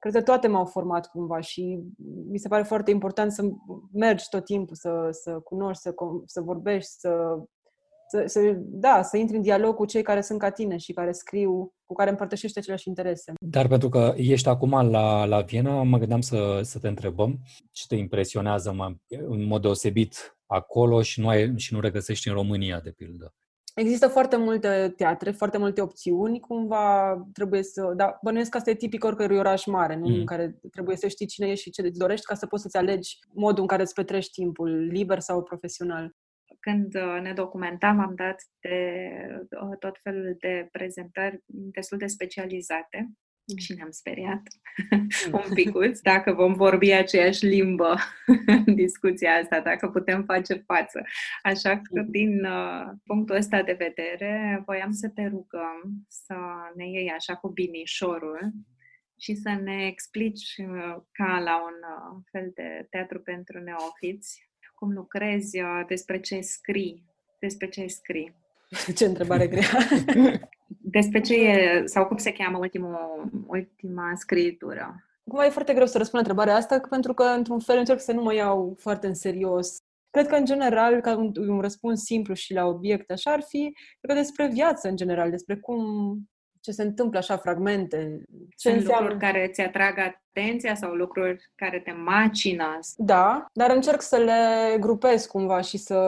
cred 0.00 0.12
că 0.12 0.22
toate 0.22 0.48
m-au 0.48 0.64
format 0.64 1.10
cumva 1.10 1.40
și 1.40 1.78
mi 2.30 2.38
se 2.38 2.48
pare 2.48 2.62
foarte 2.62 2.90
important 2.90 3.32
să 3.32 3.42
mergi 3.92 4.28
tot 4.30 4.44
timpul, 4.44 4.76
să, 4.76 5.08
să 5.10 5.32
cunoști, 5.32 5.82
să, 5.82 5.94
să 6.24 6.40
vorbești, 6.40 6.90
să, 6.90 7.38
să, 8.08 8.22
să, 8.26 8.54
da, 8.58 9.02
să 9.02 9.16
intri 9.16 9.36
în 9.36 9.42
dialog 9.42 9.74
cu 9.74 9.84
cei 9.84 10.02
care 10.02 10.20
sunt 10.20 10.38
ca 10.38 10.50
tine 10.50 10.76
și 10.76 10.92
care 10.92 11.12
scriu, 11.12 11.74
cu 11.86 11.94
care 11.94 12.10
împărtășești 12.10 12.58
aceleași 12.58 12.88
interese. 12.88 13.32
Dar 13.40 13.68
pentru 13.68 13.88
că 13.88 14.14
ești 14.16 14.48
acum 14.48 14.90
la, 14.90 15.24
la 15.24 15.40
Viena, 15.40 15.82
mă 15.82 15.98
gândeam 15.98 16.20
să, 16.20 16.60
să 16.62 16.78
te 16.78 16.88
întrebăm 16.88 17.38
ce 17.70 17.86
te 17.86 17.94
impresionează 17.94 18.72
mă, 18.72 18.94
în 19.08 19.44
mod 19.44 19.62
deosebit 19.62 20.38
acolo 20.46 21.02
și 21.02 21.20
nu, 21.20 21.28
ai, 21.28 21.52
și 21.56 21.74
nu 21.74 21.80
regăsești 21.80 22.28
în 22.28 22.34
România, 22.34 22.80
de 22.80 22.90
pildă. 22.90 23.34
Există 23.74 24.08
foarte 24.08 24.36
multe 24.36 24.92
teatre, 24.96 25.30
foarte 25.30 25.58
multe 25.58 25.80
opțiuni, 25.80 26.40
cumva 26.40 27.16
trebuie 27.32 27.62
să... 27.62 27.92
Da, 27.96 28.18
bănuiesc 28.22 28.50
că 28.50 28.56
asta 28.56 28.70
e 28.70 28.74
tipic 28.74 29.04
oricărui 29.04 29.38
oraș 29.38 29.66
mare, 29.66 29.96
nu? 29.96 30.08
Mm. 30.08 30.14
în 30.14 30.26
care 30.26 30.58
trebuie 30.70 30.96
să 30.96 31.08
știi 31.08 31.26
cine 31.26 31.48
ești 31.48 31.64
și 31.64 31.70
ce 31.70 31.82
îți 31.82 31.98
dorești 31.98 32.26
ca 32.26 32.34
să 32.34 32.46
poți 32.46 32.62
să-ți 32.62 32.76
alegi 32.76 33.18
modul 33.32 33.60
în 33.60 33.66
care 33.66 33.82
îți 33.82 33.94
petrești 33.94 34.32
timpul, 34.32 34.86
liber 34.86 35.18
sau 35.18 35.42
profesional. 35.42 36.14
Când 36.60 36.94
uh, 36.94 37.20
ne 37.22 37.32
documentam, 37.32 38.00
am 38.00 38.14
dat 38.14 38.42
de 38.60 39.10
uh, 39.62 39.76
tot 39.78 39.98
felul 40.02 40.36
de 40.38 40.68
prezentări 40.72 41.42
destul 41.46 41.98
de 41.98 42.06
specializate 42.06 42.98
Mm. 43.00 43.29
Și 43.58 43.74
ne-am 43.74 43.90
speriat 43.90 44.42
mm. 44.90 45.32
un 45.32 45.54
picuț 45.54 46.00
dacă 46.00 46.32
vom 46.32 46.54
vorbi 46.54 46.92
aceeași 46.92 47.46
limbă 47.46 47.96
în 48.46 48.74
discuția 48.74 49.32
asta, 49.32 49.60
dacă 49.60 49.88
putem 49.88 50.24
face 50.24 50.54
față. 50.54 51.02
Așa 51.42 51.76
că, 51.76 52.00
mm. 52.00 52.10
din 52.10 52.44
uh, 52.44 52.86
punctul 53.04 53.36
ăsta 53.36 53.62
de 53.62 53.76
vedere, 53.78 54.62
voiam 54.66 54.92
să 54.92 55.08
te 55.08 55.26
rugăm 55.26 56.06
să 56.08 56.36
ne 56.74 56.88
iei 56.88 57.10
așa 57.10 57.36
cu 57.36 57.48
binișorul 57.48 58.52
și 59.18 59.34
să 59.34 59.60
ne 59.62 59.86
explici 59.86 60.54
uh, 60.58 60.96
ca 61.12 61.38
la 61.38 61.62
un 61.62 61.78
uh, 61.96 62.22
fel 62.30 62.50
de 62.54 62.86
teatru 62.90 63.20
pentru 63.20 63.58
neofiți 63.58 64.48
cum 64.80 64.92
lucrezi, 64.92 65.60
uh, 65.60 65.82
despre 65.86 66.20
ce 66.20 66.40
scrii, 66.40 67.04
despre 67.38 67.68
ce 67.68 67.86
scrii. 67.86 68.34
Ce 68.94 69.04
întrebare 69.04 69.46
grea! 69.46 69.68
Despre 70.90 71.20
ce 71.20 71.34
e, 71.34 71.82
sau 71.86 72.06
cum 72.06 72.16
se 72.16 72.32
cheamă 72.32 72.58
ultimul, 72.58 73.30
ultima 73.46 74.12
scritură? 74.14 75.04
Acum 75.26 75.40
e 75.40 75.48
foarte 75.48 75.72
greu 75.72 75.86
să 75.86 75.98
răspund 75.98 76.22
la 76.22 76.28
întrebarea 76.28 76.60
asta, 76.60 76.80
pentru 76.90 77.14
că, 77.14 77.22
într-un 77.22 77.58
fel, 77.58 77.78
încerc 77.78 78.00
să 78.00 78.12
nu 78.12 78.22
mă 78.22 78.34
iau 78.34 78.76
foarte 78.78 79.06
în 79.06 79.14
serios. 79.14 79.76
Cred 80.10 80.26
că, 80.26 80.34
în 80.34 80.44
general, 80.44 81.00
ca 81.00 81.16
un, 81.16 81.32
un 81.48 81.60
răspuns 81.60 82.02
simplu 82.02 82.34
și 82.34 82.54
la 82.54 82.66
obiect, 82.66 83.10
așa 83.10 83.30
ar 83.30 83.42
fi, 83.42 83.76
cred 84.00 84.16
că 84.16 84.22
despre 84.22 84.46
viață, 84.46 84.88
în 84.88 84.96
general, 84.96 85.30
despre 85.30 85.56
cum, 85.56 85.82
ce 86.60 86.70
se 86.70 86.82
întâmplă 86.82 87.18
așa, 87.18 87.36
fragmente. 87.36 88.22
Ce 88.56 88.68
Sunt 88.68 88.74
înseamnă... 88.74 89.08
lucruri 89.08 89.32
care 89.32 89.48
ți 89.52 89.60
atrag 89.60 89.98
atenția 89.98 90.74
sau 90.74 90.92
lucruri 90.92 91.50
care 91.54 91.78
te 91.78 91.92
macină? 91.92 92.78
Da, 92.96 93.46
dar 93.52 93.70
încerc 93.70 94.00
să 94.00 94.16
le 94.16 94.78
grupez 94.78 95.26
cumva 95.26 95.60
și 95.60 95.76
să 95.78 95.98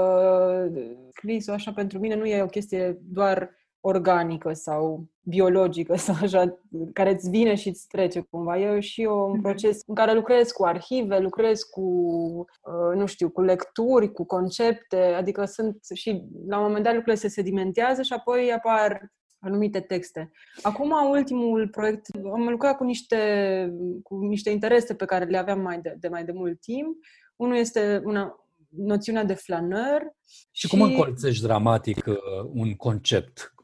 scrisul 1.12 1.52
așa 1.52 1.72
pentru 1.72 1.98
mine 1.98 2.14
nu 2.14 2.24
e 2.24 2.42
o 2.42 2.46
chestie 2.46 2.98
doar 3.00 3.50
organică 3.84 4.52
sau 4.52 5.06
biologică 5.22 5.96
sau 5.96 6.14
așa, 6.20 6.58
care 6.92 7.12
îți 7.12 7.30
vine 7.30 7.54
și 7.54 7.68
îți 7.68 7.86
trece 7.88 8.20
cumva. 8.20 8.58
E 8.58 8.80
și 8.80 9.00
un 9.00 9.30
mhm. 9.30 9.40
proces 9.40 9.80
în 9.86 9.94
care 9.94 10.12
lucrez 10.12 10.50
cu 10.50 10.64
arhive, 10.64 11.18
lucrez 11.18 11.62
cu, 11.62 11.80
uh, 11.80 12.96
nu 12.96 13.06
știu, 13.06 13.30
cu 13.30 13.40
lecturi, 13.40 14.12
cu 14.12 14.24
concepte, 14.24 14.96
adică 14.96 15.44
sunt 15.44 15.78
și 15.94 16.24
la 16.48 16.56
un 16.58 16.64
moment 16.64 16.84
dat 16.84 16.94
lucrurile 16.94 17.22
se 17.22 17.28
sedimentează 17.28 18.02
și 18.02 18.12
apoi 18.12 18.52
apar 18.52 19.12
anumite 19.38 19.80
texte. 19.80 20.30
Acum, 20.62 20.92
ultimul 21.10 21.68
proiect, 21.68 22.06
am 22.32 22.48
lucrat 22.48 22.76
cu 22.76 22.84
niște, 22.84 23.72
cu 24.02 24.16
niște 24.16 24.50
interese 24.50 24.94
pe 24.94 25.04
care 25.04 25.24
le 25.24 25.36
aveam 25.36 25.60
mai 25.60 25.80
de, 25.80 25.96
de 26.00 26.08
mai 26.08 26.24
de 26.24 26.32
mult 26.32 26.60
timp. 26.60 26.96
Unul 27.36 27.56
este 27.56 28.02
una, 28.04 28.46
noțiunea 28.68 29.24
de 29.24 29.34
flaneur. 29.34 30.14
Și, 30.26 30.66
și 30.66 30.68
cum 30.68 30.82
încolțești 30.82 31.42
dramatic 31.42 32.06
uh, 32.06 32.16
un 32.52 32.74
concept? 32.74 33.54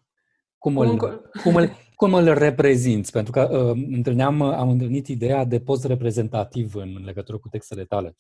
Cum 0.59 0.77
îl, 0.77 0.99
cum 1.43 1.55
îl, 1.55 1.71
cum 1.95 2.15
îl 2.15 2.35
reprezinți? 2.35 3.13
Pentru 3.13 3.33
că 3.33 3.49
uh, 3.51 3.83
întâlneam, 3.91 4.43
am 4.43 4.69
întâlnit 4.69 5.09
ideea 5.09 5.45
de 5.45 5.61
post 5.61 5.85
reprezentativ 5.85 6.75
în 6.75 7.05
legătură 7.05 7.39
cu 7.39 7.49
textele 7.49 7.85
tale. 7.85 8.15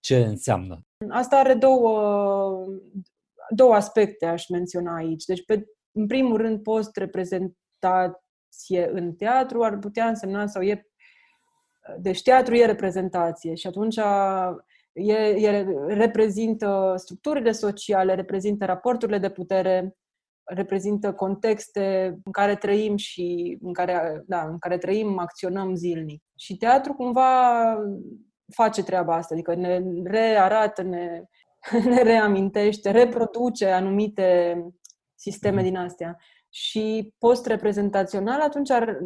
Ce 0.00 0.16
înseamnă? 0.16 0.80
Asta 1.08 1.36
are 1.36 1.54
două, 1.54 2.66
două 3.48 3.74
aspecte, 3.74 4.26
aș 4.26 4.48
menționa 4.48 4.94
aici. 4.94 5.24
Deci, 5.24 5.44
pe, 5.44 5.64
în 5.92 6.06
primul 6.06 6.36
rând, 6.36 6.62
post 6.62 6.96
reprezentație 6.96 8.90
în 8.92 9.14
teatru 9.14 9.62
ar 9.62 9.78
putea 9.78 10.06
însemna 10.06 10.46
sau 10.46 10.62
e 10.62 10.84
deci 11.98 12.22
teatru 12.22 12.54
e 12.54 12.66
reprezentație 12.66 13.54
și 13.54 13.66
atunci 13.66 13.96
e, 14.92 15.12
e, 15.12 15.66
reprezintă 15.86 16.94
structurile 16.96 17.52
sociale, 17.52 18.14
reprezintă 18.14 18.64
raporturile 18.64 19.18
de 19.18 19.30
putere, 19.30 19.96
reprezintă 20.44 21.12
contexte 21.12 22.14
în 22.24 22.32
care 22.32 22.56
trăim 22.56 22.96
și 22.96 23.58
în 23.62 23.72
care, 23.72 24.22
da, 24.26 24.42
în 24.42 24.58
care 24.58 24.78
trăim, 24.78 25.18
acționăm 25.18 25.74
zilnic. 25.74 26.22
Și 26.36 26.56
teatru 26.56 26.92
cumva 26.92 27.76
face 28.54 28.82
treaba 28.82 29.14
asta, 29.14 29.34
adică 29.34 29.54
ne 29.54 29.82
rearată, 30.04 30.82
ne, 30.82 31.22
ne 31.94 32.02
reamintește, 32.02 32.90
reproduce 32.90 33.66
anumite 33.66 34.56
sisteme 35.14 35.60
mhm. 35.60 35.64
din 35.64 35.76
astea. 35.76 36.16
Și 36.48 37.14
post-reprezentațional 37.18 38.40
atunci 38.40 38.70
ar, 38.70 38.98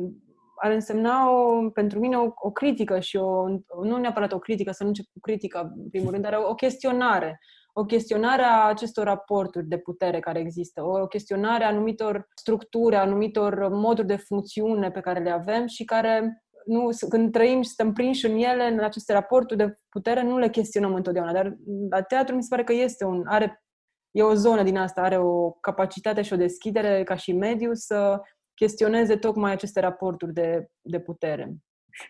ar 0.62 0.71
însemna 0.71 1.31
o, 1.31 1.71
pentru 1.71 1.99
mine 1.99 2.17
o, 2.17 2.29
o 2.35 2.50
critică 2.50 3.00
și 3.00 3.17
o, 3.17 3.49
nu 3.83 3.97
neapărat 3.97 4.33
o 4.33 4.38
critică, 4.38 4.73
să 4.73 4.83
nu 4.83 4.88
încep 4.88 5.05
cu 5.12 5.21
critica 5.21 5.73
în 5.76 5.88
primul 5.91 6.11
rând, 6.11 6.23
dar 6.23 6.35
o 6.49 6.55
chestionare. 6.55 7.41
O 7.76 7.85
chestionare 7.85 8.43
a 8.43 8.64
acestor 8.64 9.04
raporturi 9.04 9.66
de 9.66 9.78
putere 9.78 10.21
care 10.21 10.38
există, 10.38 10.83
o 10.83 11.07
chestionare 11.07 11.64
a 11.64 11.69
anumitor 11.69 12.28
structuri, 12.35 12.97
a 12.97 13.00
anumitor 13.00 13.69
moduri 13.69 14.07
de 14.07 14.16
funcțiune 14.16 14.90
pe 14.90 15.00
care 15.00 15.21
le 15.21 15.31
avem 15.31 15.66
și 15.66 15.85
care 15.85 16.45
nu, 16.64 16.88
când 17.09 17.33
trăim 17.33 17.62
și 17.62 17.69
suntem 17.69 17.95
prinși 17.95 18.26
în 18.26 18.37
ele, 18.37 18.66
în 18.66 18.78
aceste 18.78 19.12
raporturi 19.12 19.59
de 19.59 19.75
putere, 19.88 20.23
nu 20.23 20.38
le 20.38 20.49
chestionăm 20.49 20.95
întotdeauna. 20.95 21.33
Dar 21.33 21.57
la 21.90 22.02
teatru 22.02 22.35
mi 22.35 22.43
se 22.43 22.49
pare 22.50 22.64
că 22.64 22.73
este 22.73 23.04
un, 23.04 23.23
are, 23.26 23.62
e 24.11 24.23
o 24.23 24.35
zonă 24.35 24.62
din 24.62 24.76
asta, 24.76 25.00
are 25.00 25.19
o 25.19 25.50
capacitate 25.50 26.23
și 26.23 26.33
o 26.33 26.37
deschidere 26.37 27.02
ca 27.02 27.14
și 27.14 27.33
mediu 27.33 27.75
să 27.75 28.21
chestioneze 28.54 29.16
tocmai 29.16 29.52
aceste 29.52 29.81
raporturi 29.81 30.33
de, 30.33 30.69
de 30.81 31.00
putere. 31.00 31.54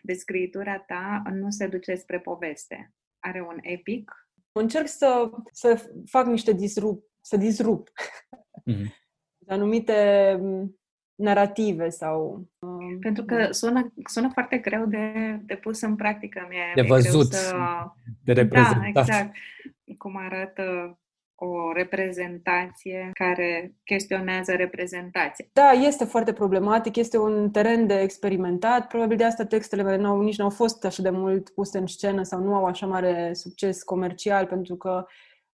Descrietura 0.02 0.78
ta 0.78 1.22
nu 1.32 1.50
se 1.50 1.66
duce 1.66 1.94
spre 1.94 2.20
poveste. 2.20 2.94
Are 3.18 3.40
un 3.40 3.58
epic. 3.60 4.23
Încerc 4.56 4.86
să, 4.86 5.30
să 5.52 5.90
fac 6.10 6.26
niște 6.26 6.52
disrup, 6.52 7.04
să 7.20 7.36
disrup 7.36 7.88
mm-hmm. 8.70 8.86
anumite 9.46 10.40
narrative 11.14 11.88
sau... 11.88 12.48
Um, 12.58 12.98
Pentru 12.98 13.24
că 13.24 13.48
sună, 13.50 13.92
sună 14.04 14.30
foarte 14.32 14.58
greu 14.58 14.86
de, 14.86 15.38
de 15.44 15.56
pus 15.56 15.80
în 15.80 15.96
practică. 15.96 16.46
Mi-e, 16.48 16.72
de 16.74 16.82
văzut, 16.82 17.32
să... 17.32 17.56
de 18.24 18.32
reprezentat. 18.32 18.92
Da, 18.92 19.00
exact. 19.00 19.34
Cum 19.98 20.16
arată 20.16 20.98
o 21.36 21.72
reprezentație 21.72 23.10
care 23.12 23.74
chestionează 23.84 24.52
reprezentația. 24.52 25.46
Da, 25.52 25.70
este 25.70 26.04
foarte 26.04 26.32
problematic, 26.32 26.96
este 26.96 27.18
un 27.18 27.50
teren 27.50 27.86
de 27.86 28.00
experimentat. 28.00 28.86
Probabil 28.86 29.16
de 29.16 29.24
asta 29.24 29.44
textele 29.44 29.82
mele 29.82 29.96
n-au, 29.96 30.20
nici 30.20 30.38
n-au 30.38 30.50
fost 30.50 30.84
așa 30.84 31.02
de 31.02 31.10
mult 31.10 31.50
puse 31.50 31.78
în 31.78 31.86
scenă 31.86 32.22
sau 32.22 32.40
nu 32.40 32.54
au 32.54 32.64
așa 32.64 32.86
mare 32.86 33.30
succes 33.32 33.82
comercial, 33.82 34.46
pentru 34.46 34.76
că 34.76 35.06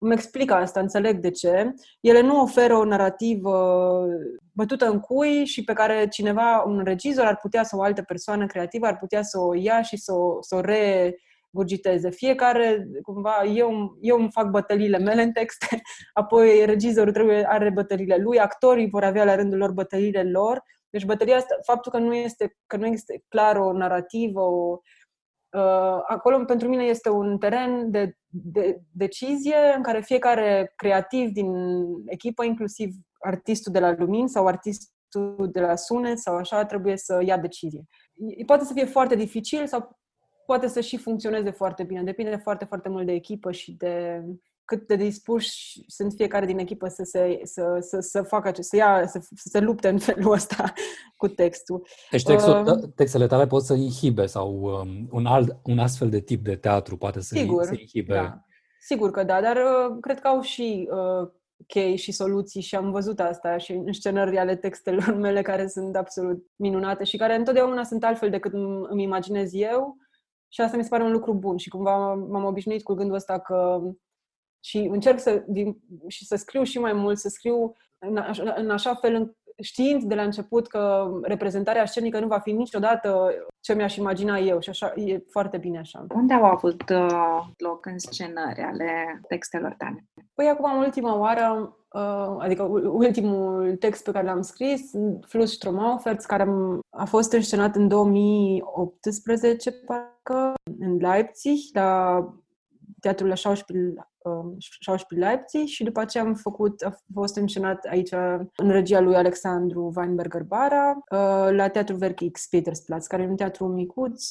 îmi 0.02 0.12
explic 0.12 0.50
asta, 0.50 0.80
înțeleg 0.80 1.18
de 1.18 1.30
ce. 1.30 1.74
Ele 2.00 2.20
nu 2.20 2.40
oferă 2.40 2.76
o 2.76 2.84
narrativă 2.84 4.06
bătută 4.52 4.86
în 4.86 5.00
cui 5.00 5.44
și 5.44 5.64
pe 5.64 5.72
care 5.72 6.08
cineva, 6.08 6.62
un 6.66 6.80
regizor 6.84 7.24
ar 7.24 7.36
putea 7.36 7.62
sau 7.62 7.78
o 7.78 7.82
altă 7.82 8.02
persoană 8.02 8.46
creativă 8.46 8.86
ar 8.86 8.98
putea 8.98 9.22
să 9.22 9.38
o 9.38 9.54
ia 9.54 9.82
și 9.82 9.96
să 9.96 10.12
o, 10.12 10.42
să 10.42 10.54
o 10.54 10.60
re 10.60 11.14
gurgiteze. 11.50 12.10
Fiecare, 12.10 12.88
cumva, 13.02 13.44
eu, 13.44 13.96
eu 14.00 14.18
îmi 14.18 14.30
fac 14.30 14.50
bătăliile 14.50 14.98
mele 14.98 15.22
în 15.22 15.32
texte, 15.32 15.80
apoi 16.12 16.64
regizorul 16.64 17.12
trebuie 17.12 17.46
are 17.48 17.70
bătăliile 17.70 18.16
lui, 18.16 18.38
actorii 18.38 18.90
vor 18.90 19.04
avea 19.04 19.24
la 19.24 19.34
rândul 19.34 19.58
lor 19.58 19.72
bătăliile 19.72 20.22
lor. 20.22 20.62
Deci 20.90 21.04
bătălia 21.04 21.36
asta, 21.36 21.54
faptul 21.64 21.92
că 21.92 21.98
nu 21.98 22.14
este, 22.14 22.56
că 22.66 22.76
nu 22.76 22.86
este 22.86 23.24
clar 23.28 23.56
o 23.56 23.72
narrativă, 23.72 24.40
o, 24.40 24.78
uh, 25.50 26.00
acolo 26.06 26.44
pentru 26.44 26.68
mine 26.68 26.82
este 26.82 27.08
un 27.08 27.38
teren 27.38 27.90
de, 27.90 28.16
de 28.26 28.80
decizie 28.92 29.56
în 29.76 29.82
care 29.82 30.00
fiecare 30.00 30.72
creativ 30.76 31.30
din 31.30 31.52
echipă, 32.06 32.44
inclusiv 32.44 32.90
artistul 33.20 33.72
de 33.72 33.78
la 33.78 33.94
lumini 33.98 34.28
sau 34.28 34.46
artistul 34.46 34.90
de 35.52 35.60
la 35.60 35.76
sunet 35.76 36.18
sau 36.18 36.36
așa, 36.36 36.64
trebuie 36.64 36.96
să 36.96 37.22
ia 37.24 37.38
decizie. 37.38 37.82
Poate 38.46 38.64
să 38.64 38.72
fie 38.72 38.84
foarte 38.84 39.14
dificil 39.14 39.66
sau 39.66 39.99
poate 40.50 40.68
să 40.68 40.80
și 40.80 40.96
funcționeze 40.96 41.50
foarte 41.50 41.82
bine. 41.82 42.02
Depinde 42.02 42.36
foarte, 42.36 42.64
foarte 42.64 42.88
mult 42.88 43.06
de 43.06 43.12
echipă 43.12 43.52
și 43.52 43.72
de 43.72 44.24
cât 44.64 44.86
de 44.86 44.96
dispuși 44.96 45.82
sunt 45.86 46.12
fiecare 46.12 46.46
din 46.46 46.58
echipă 46.58 46.88
să, 46.88 47.02
se, 47.04 47.40
să, 47.44 47.76
să, 47.80 48.00
să 48.00 48.22
facă 48.22 48.48
acest, 48.48 48.68
să, 48.68 48.76
ia, 48.76 49.06
să, 49.06 49.18
să 49.20 49.48
se 49.50 49.60
lupte 49.60 49.88
în 49.88 49.98
felul 49.98 50.32
ăsta 50.32 50.72
cu 51.16 51.28
textul. 51.28 51.86
Deci 52.10 52.22
textul, 52.22 52.66
uh, 52.66 52.90
textele 52.94 53.26
tale 53.26 53.46
pot 53.46 53.62
să 53.62 53.74
inhibe 53.74 54.26
sau 54.26 54.60
um, 54.62 55.08
un, 55.10 55.26
alt, 55.26 55.56
un 55.62 55.78
astfel 55.78 56.08
de 56.08 56.20
tip 56.20 56.44
de 56.44 56.56
teatru 56.56 56.96
poate 56.96 57.20
să, 57.20 57.34
sigur, 57.34 57.64
să 57.64 57.74
inhibe. 57.78 58.14
Da. 58.14 58.44
Sigur 58.80 59.10
că 59.10 59.24
da, 59.24 59.40
dar 59.40 59.56
uh, 59.56 59.96
cred 60.00 60.20
că 60.20 60.28
au 60.28 60.40
și 60.40 60.88
uh, 60.92 61.28
chei 61.66 61.96
și 61.96 62.12
soluții 62.12 62.60
și 62.60 62.76
am 62.76 62.90
văzut 62.90 63.20
asta 63.20 63.56
și 63.56 63.72
în 63.72 63.92
scenări 63.92 64.38
ale 64.38 64.56
textelor 64.56 65.14
mele 65.26 65.42
care 65.42 65.66
sunt 65.66 65.96
absolut 65.96 66.44
minunate 66.56 67.04
și 67.04 67.16
care 67.16 67.34
întotdeauna 67.34 67.84
sunt 67.84 68.04
altfel 68.04 68.30
decât 68.30 68.52
îmi 68.88 69.02
imaginez 69.02 69.54
eu 69.54 69.96
și 70.52 70.60
asta 70.60 70.76
mi 70.76 70.82
se 70.82 70.88
pare 70.88 71.02
un 71.02 71.12
lucru 71.12 71.34
bun 71.34 71.56
și 71.56 71.68
cumva 71.68 72.14
m-am 72.14 72.44
obișnuit 72.44 72.82
cu 72.82 72.94
gândul 72.94 73.16
ăsta 73.16 73.38
că 73.38 73.80
și 74.64 74.78
încerc 74.78 75.18
să, 75.18 75.44
din, 75.46 75.76
și 76.08 76.26
să 76.26 76.36
scriu 76.36 76.62
și 76.62 76.78
mai 76.78 76.92
mult, 76.92 77.18
să 77.18 77.28
scriu 77.28 77.72
în, 77.98 78.16
așa, 78.16 78.54
în 78.56 78.70
așa 78.70 78.94
fel, 78.94 79.36
știind 79.62 80.02
de 80.02 80.14
la 80.14 80.22
început 80.22 80.66
că 80.66 81.10
reprezentarea 81.22 81.86
scenică 81.86 82.20
nu 82.20 82.26
va 82.26 82.38
fi 82.38 82.52
niciodată 82.52 83.30
ce 83.60 83.74
mi-aș 83.74 83.96
imagina 83.96 84.38
eu 84.38 84.60
și 84.60 84.68
așa 84.68 84.92
e 84.96 85.24
foarte 85.30 85.56
bine 85.56 85.78
așa. 85.78 86.06
Unde 86.14 86.34
au 86.34 86.44
avut 86.44 86.82
uh, 86.90 87.46
loc 87.56 87.86
scenări 87.96 88.60
ale 88.60 89.20
textelor 89.28 89.74
tale? 89.78 90.04
Păi 90.34 90.48
acum, 90.48 90.72
în 90.72 90.78
ultima 90.78 91.18
oară, 91.18 91.76
uh, 91.92 92.36
adică 92.38 92.62
ultimul 92.82 93.76
text 93.76 94.04
pe 94.04 94.10
care 94.10 94.26
l-am 94.26 94.42
scris, 94.42 94.90
Flus 95.26 95.52
Stromauferz, 95.52 96.24
care 96.24 96.48
a 96.90 97.04
fost 97.04 97.32
înscenat 97.32 97.76
în 97.76 97.88
2018, 97.88 99.70
parcă, 100.22 100.54
în 100.78 100.96
Leipzig, 100.96 101.58
la 101.72 102.20
Teatrul 103.00 103.28
la 103.28 103.34
Schauspiel, 103.34 104.08
uh, 104.18 104.54
Schauspiel 104.80 105.20
Leipzig 105.20 105.66
și 105.66 105.84
după 105.84 106.00
aceea 106.00 106.24
am 106.24 106.34
făcut, 106.34 106.82
a 106.82 106.96
fost 107.14 107.36
înscenat 107.36 107.84
aici 107.84 108.12
în 108.56 108.70
regia 108.70 109.00
lui 109.00 109.16
Alexandru 109.16 109.92
Weinberger 109.96 110.42
Bara, 110.42 110.90
uh, 110.90 111.48
la 111.50 111.68
Teatrul 111.68 112.00
Werk 112.00 112.30
X 112.32 112.48
Petersplatz, 112.48 113.06
care 113.06 113.22
e 113.22 113.28
un 113.28 113.36
teatru 113.36 113.66
micuț. 113.66 114.24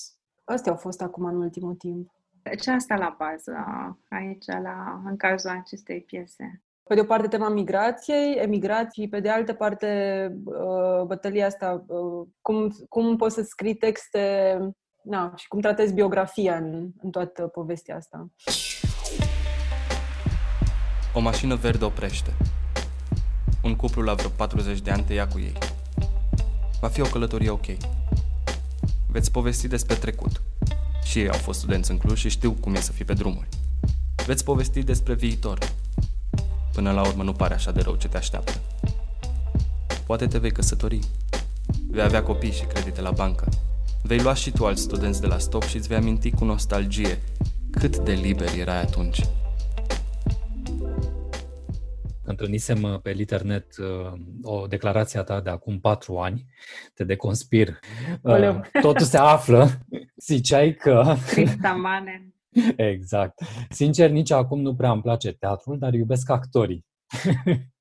Astea 0.44 0.72
au 0.72 0.78
fost 0.78 1.02
acum 1.02 1.26
în 1.26 1.36
ultimul 1.36 1.76
timp. 1.76 2.12
Ce 2.60 2.72
asta 2.72 2.96
la 2.96 3.16
bază 3.18 3.54
aici, 4.10 4.46
la, 4.46 5.02
în 5.06 5.18
cazul 5.18 5.50
acestei 5.50 6.02
piese? 6.02 6.62
Pe 6.84 6.96
de 6.96 7.02
o 7.02 7.04
parte 7.04 7.28
tema 7.28 7.50
migrației, 7.50 8.34
emigrației, 8.36 9.10
pe 9.10 9.20
de 9.20 9.30
altă 9.30 9.54
parte 9.54 9.88
uh, 10.46 11.04
bătălia 11.06 11.46
asta, 11.46 11.84
uh, 11.88 12.28
cum, 12.42 12.70
cum 12.90 13.16
poți 13.16 13.36
să 13.36 13.42
scrii 13.42 13.76
texte 13.76 14.58
na, 15.02 15.34
și 15.36 15.48
cum 15.48 15.60
tratezi 15.60 15.94
biografia 15.94 16.56
în, 16.56 16.90
în 17.02 17.10
toată 17.10 17.42
povestea 17.42 17.96
asta. 17.96 18.30
O 21.14 21.20
mașină 21.20 21.56
verde 21.56 21.86
oprește. 21.86 22.34
Un 23.64 23.76
cuplu 23.76 24.02
la 24.02 24.14
vreo 24.14 24.30
40 24.30 24.82
de 24.82 24.92
ani 24.92 25.04
te 25.04 25.14
ia 25.14 25.28
cu 25.28 25.40
ei. 25.40 25.58
Va 26.82 26.88
fi 26.88 27.02
o 27.02 27.06
călătorie 27.06 27.50
ok. 27.50 27.66
Veți 29.08 29.32
povesti 29.32 29.68
despre 29.68 29.96
trecut. 29.96 30.42
Și 31.04 31.20
ei 31.20 31.30
au 31.30 31.38
fost 31.38 31.60
studenți 31.60 31.92
în 31.92 31.98
Cluj 31.98 32.20
și 32.20 32.30
știu 32.30 32.52
cum 32.52 32.76
e 32.76 32.80
să 32.80 32.92
fii 32.92 33.06
pe 33.06 33.14
drumuri. 33.14 33.48
Veți 34.26 34.44
povesti 34.44 34.84
despre 34.84 35.14
viitor. 35.14 35.58
Până 36.74 36.92
la 36.92 37.08
urmă 37.08 37.24
nu 37.24 37.34
pare 37.34 37.54
așa 37.54 37.72
de 37.72 37.82
rău 37.82 37.96
ce 37.96 38.08
te 38.08 38.18
așteaptă. 38.18 38.60
Poate 40.06 40.28
te 40.28 40.38
vei 40.38 40.52
căsători. 40.52 41.00
Vei 41.90 42.04
avea 42.04 42.24
copii 42.24 42.52
și 42.52 42.66
credite 42.66 43.02
la 43.02 43.12
bancă. 43.12 43.48
Vei 44.04 44.20
lua 44.20 44.34
și 44.34 44.52
tu 44.52 44.66
alți 44.66 44.82
studenți 44.82 45.22
de 45.22 45.28
la 45.28 45.38
stop 45.38 45.64
și 45.64 45.76
îți 45.76 45.88
vei 45.88 45.98
aminti 45.98 46.32
cu 46.32 46.46
nostalgie 46.46 47.18
cât 47.72 47.98
de 47.98 48.12
liber 48.12 48.48
erai 48.58 48.82
atunci. 48.82 49.22
Întâlnisem 52.24 52.84
uh, 52.84 53.00
pe 53.02 53.12
Liternet 53.12 53.78
uh, 53.78 54.20
o 54.42 54.68
declarație 54.68 55.20
a 55.20 55.24
ta 55.24 55.42
de 55.42 55.50
acum 55.50 55.80
patru 55.80 56.18
ani, 56.18 56.46
te 56.94 57.04
deconspir. 57.04 57.80
Uh, 58.22 58.60
totul 58.82 59.06
se 59.06 59.18
află. 59.18 59.70
Ziceai 60.16 60.74
că... 60.74 61.16
Exact. 62.76 63.40
Sincer, 63.70 64.10
nici 64.10 64.32
acum 64.32 64.62
nu 64.62 64.76
prea 64.76 64.92
îmi 64.92 65.02
place 65.02 65.32
teatrul, 65.32 65.78
dar 65.78 65.94
iubesc 65.94 66.30
actorii. 66.30 66.86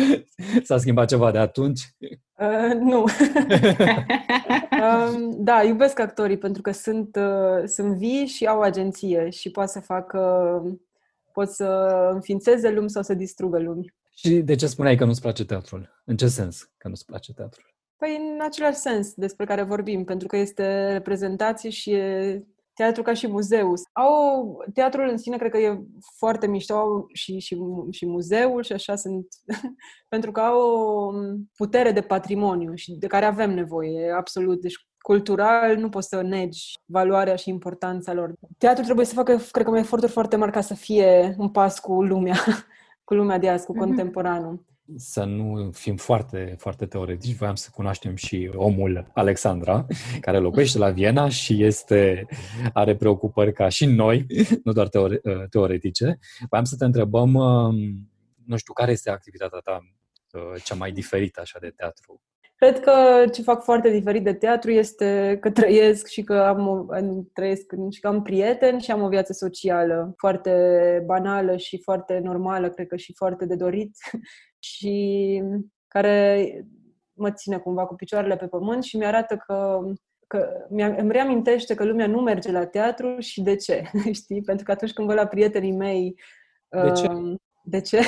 S-a 0.64 0.78
schimbat 0.78 1.08
ceva 1.08 1.30
de 1.30 1.38
atunci? 1.38 1.94
Uh, 2.38 2.74
nu. 2.80 3.02
uh, 3.02 3.10
da, 5.48 5.62
iubesc 5.62 5.98
actorii 5.98 6.38
pentru 6.38 6.62
că 6.62 6.70
sunt, 6.70 7.16
uh, 7.16 7.66
sunt 7.66 7.96
vii 7.96 8.26
și 8.26 8.46
au 8.46 8.60
agenție 8.60 9.30
și 9.30 9.50
pot 9.50 9.68
să 9.68 9.80
facă, 9.80 10.62
pot 11.32 11.48
să 11.48 11.64
înființeze 12.12 12.70
lumi 12.70 12.90
sau 12.90 13.02
să 13.02 13.14
distrugă 13.14 13.58
lumi. 13.58 13.94
Și 14.14 14.34
de 14.34 14.54
ce 14.54 14.66
spuneai 14.66 14.96
că 14.96 15.04
nu-ți 15.04 15.20
place 15.20 15.44
teatrul? 15.44 16.02
În 16.04 16.16
ce 16.16 16.26
sens 16.26 16.70
că 16.76 16.88
nu-ți 16.88 17.04
place 17.04 17.32
teatrul? 17.32 17.74
Păi 17.96 18.16
în 18.16 18.40
același 18.44 18.76
sens 18.76 19.14
despre 19.14 19.44
care 19.44 19.62
vorbim, 19.62 20.04
pentru 20.04 20.26
că 20.26 20.36
este 20.36 20.92
reprezentație 20.92 21.70
și 21.70 21.90
e 21.90 22.42
teatru 22.74 23.02
ca 23.02 23.14
și 23.14 23.28
muzeu. 23.28 23.72
Au, 23.92 24.56
teatrul 24.74 25.08
în 25.08 25.16
sine 25.16 25.36
cred 25.36 25.50
că 25.50 25.58
e 25.58 25.80
foarte 26.16 26.46
mișto 26.46 26.74
au 26.74 27.06
și, 27.12 27.38
și, 27.38 27.58
și 27.90 28.06
muzeul 28.06 28.62
și 28.62 28.72
așa 28.72 28.96
sunt, 28.96 29.26
pentru 30.12 30.32
că 30.32 30.40
au 30.40 30.60
o 30.60 31.12
putere 31.56 31.92
de 31.92 32.00
patrimoniu 32.00 32.74
și 32.74 32.92
de 32.92 33.06
care 33.06 33.24
avem 33.24 33.54
nevoie, 33.54 34.12
absolut. 34.16 34.60
Deci 34.60 34.86
cultural 34.98 35.76
nu 35.76 35.88
poți 35.88 36.08
să 36.08 36.20
negi 36.20 36.72
valoarea 36.84 37.36
și 37.36 37.48
importanța 37.48 38.12
lor. 38.12 38.34
Teatrul 38.58 38.84
trebuie 38.84 39.06
să 39.06 39.14
facă, 39.14 39.38
cred 39.50 39.66
că, 39.66 39.78
eforturi 39.78 40.12
foarte 40.12 40.36
mari 40.36 40.52
ca 40.52 40.60
să 40.60 40.74
fie 40.74 41.34
un 41.38 41.48
pas 41.48 41.78
cu 41.78 42.02
lumea, 42.02 42.36
cu 43.04 43.14
lumea 43.14 43.38
de 43.38 43.48
azi, 43.48 43.66
cu 43.66 43.72
mhm. 43.72 43.84
contemporanul 43.84 44.64
să 44.96 45.24
nu 45.24 45.70
fim 45.72 45.96
foarte, 45.96 46.54
foarte 46.58 46.86
teoretici, 46.86 47.36
voiam 47.36 47.54
să 47.54 47.68
cunoaștem 47.74 48.14
și 48.14 48.50
omul 48.54 49.10
Alexandra, 49.14 49.86
care 50.20 50.38
locuiește 50.38 50.78
la 50.78 50.90
Viena 50.90 51.28
și 51.28 51.64
este, 51.64 52.26
are 52.72 52.96
preocupări 52.96 53.52
ca 53.52 53.68
și 53.68 53.86
noi, 53.86 54.26
nu 54.64 54.72
doar 54.72 54.88
teore, 54.88 55.20
teoretice. 55.50 56.18
Voiam 56.48 56.64
să 56.64 56.76
te 56.76 56.84
întrebăm, 56.84 57.34
um, 57.34 57.76
nu 58.46 58.56
știu, 58.56 58.72
care 58.72 58.90
este 58.90 59.10
activitatea 59.10 59.58
ta 59.58 59.80
uh, 60.32 60.62
cea 60.64 60.74
mai 60.74 60.92
diferită 60.92 61.40
așa 61.40 61.58
de 61.60 61.72
teatru? 61.76 62.20
Cred 62.56 62.80
că 62.80 63.24
ce 63.32 63.42
fac 63.42 63.62
foarte 63.62 63.90
diferit 63.90 64.24
de 64.24 64.32
teatru 64.32 64.70
este 64.70 65.38
că 65.40 65.50
trăiesc 65.50 66.06
și 66.06 66.22
că 66.22 66.34
am, 66.34 66.88
trăiesc 67.32 67.72
și 67.90 68.00
că 68.00 68.08
am 68.08 68.22
prieteni 68.22 68.80
și 68.80 68.90
am 68.90 69.02
o 69.02 69.08
viață 69.08 69.32
socială 69.32 70.14
foarte 70.16 71.02
banală 71.06 71.56
și 71.56 71.80
foarte 71.82 72.18
normală, 72.18 72.70
cred 72.70 72.86
că 72.86 72.96
și 72.96 73.14
foarte 73.14 73.46
de 73.46 73.54
dorit 73.54 73.96
și 74.62 75.42
care 75.88 76.66
mă 77.12 77.30
ține 77.30 77.58
cumva 77.58 77.86
cu 77.86 77.94
picioarele 77.94 78.36
pe 78.36 78.46
pământ 78.46 78.82
și 78.82 78.96
mi-arată 78.96 79.36
că 79.36 79.80
că 80.32 80.66
îmi 80.68 81.12
reamintește 81.12 81.74
că 81.74 81.84
lumea 81.84 82.06
nu 82.06 82.20
merge 82.20 82.50
la 82.50 82.66
teatru 82.66 83.18
și 83.18 83.42
de 83.42 83.56
ce, 83.56 83.82
știi? 84.12 84.42
Pentru 84.42 84.64
că 84.64 84.70
atunci 84.70 84.92
când 84.92 85.08
văd 85.08 85.16
la 85.16 85.26
prietenii 85.26 85.72
mei... 85.72 86.20
De 86.68 86.92
ce? 86.92 87.06
Uh, 87.06 87.34
de 87.64 87.80
ce? 87.80 88.00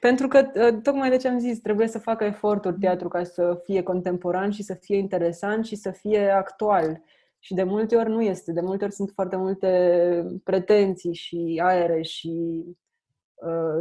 Pentru 0.00 0.28
că, 0.28 0.50
uh, 0.54 0.82
tocmai 0.82 1.10
de 1.10 1.16
ce 1.16 1.28
am 1.28 1.38
zis, 1.38 1.58
trebuie 1.58 1.86
să 1.86 1.98
facă 1.98 2.24
eforturi 2.24 2.78
teatru 2.78 3.08
ca 3.08 3.24
să 3.24 3.60
fie 3.64 3.82
contemporan 3.82 4.50
și 4.50 4.62
să 4.62 4.74
fie 4.74 4.96
interesant 4.96 5.66
și 5.66 5.76
să 5.76 5.90
fie 5.90 6.28
actual. 6.28 7.02
Și 7.38 7.54
de 7.54 7.62
multe 7.62 7.96
ori 7.96 8.08
nu 8.08 8.22
este. 8.22 8.52
De 8.52 8.60
multe 8.60 8.84
ori 8.84 8.94
sunt 8.94 9.10
foarte 9.14 9.36
multe 9.36 10.40
pretenții 10.44 11.14
și 11.14 11.60
aere 11.62 12.02
și 12.02 12.64
uh, 12.66 12.76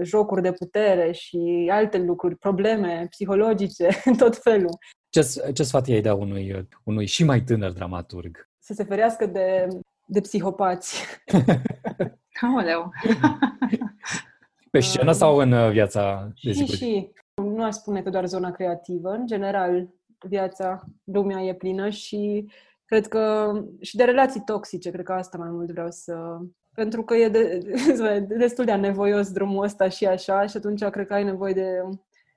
jocuri 0.04 0.42
de 0.42 0.52
putere 0.52 1.12
și 1.12 1.70
alte 1.72 1.98
lucruri, 1.98 2.36
probleme 2.36 3.08
psihologice, 3.10 3.90
în 4.06 4.16
tot 4.24 4.38
felul. 4.38 4.78
Ce, 5.10 5.52
ce 5.54 5.64
sfat 5.64 5.88
ei 5.88 6.02
da 6.02 6.14
unui, 6.14 6.68
unui 6.84 7.06
și 7.06 7.24
mai 7.24 7.42
tânăr 7.42 7.72
dramaturg? 7.72 8.50
Să 8.60 8.74
se 8.74 8.84
ferească 8.84 9.26
de, 9.26 9.68
de 10.06 10.22
psihopați. 10.22 11.04
Aoleu! 12.42 12.92
Pe 14.72 14.80
scenă 14.80 15.12
sau 15.12 15.38
în 15.38 15.52
uh, 15.52 15.72
viața 15.72 16.32
de 16.44 16.52
zi 16.52 16.66
Și, 16.66 16.76
și. 16.76 17.12
Nu 17.36 17.64
aș 17.64 17.74
spune 17.74 18.02
că 18.02 18.10
doar 18.10 18.26
zona 18.26 18.52
creativă. 18.52 19.10
În 19.10 19.26
general, 19.26 19.90
viața, 20.20 20.84
lumea 21.04 21.42
e 21.42 21.54
plină 21.54 21.90
și 21.90 22.52
cred 22.86 23.08
că 23.08 23.52
și 23.82 23.96
de 23.96 24.04
relații 24.04 24.42
toxice, 24.46 24.92
cred 24.92 25.06
că 25.06 25.14
asta 25.14 25.38
mai 25.38 25.50
mult 25.50 25.72
vreau 25.72 25.88
să... 25.90 26.38
Pentru 26.78 27.04
că 27.04 27.16
e 27.16 27.30
de, 27.30 27.60
destul 28.38 28.66
de 28.66 28.74
nevoios 28.74 29.32
drumul 29.32 29.64
ăsta 29.64 29.90
și 29.90 30.06
așa 30.06 30.46
și 30.46 30.58
atunci 30.58 30.84
cred 30.84 31.08
că 31.08 31.14
ai 31.14 31.24
nevoie 31.24 31.54
de, 31.54 31.82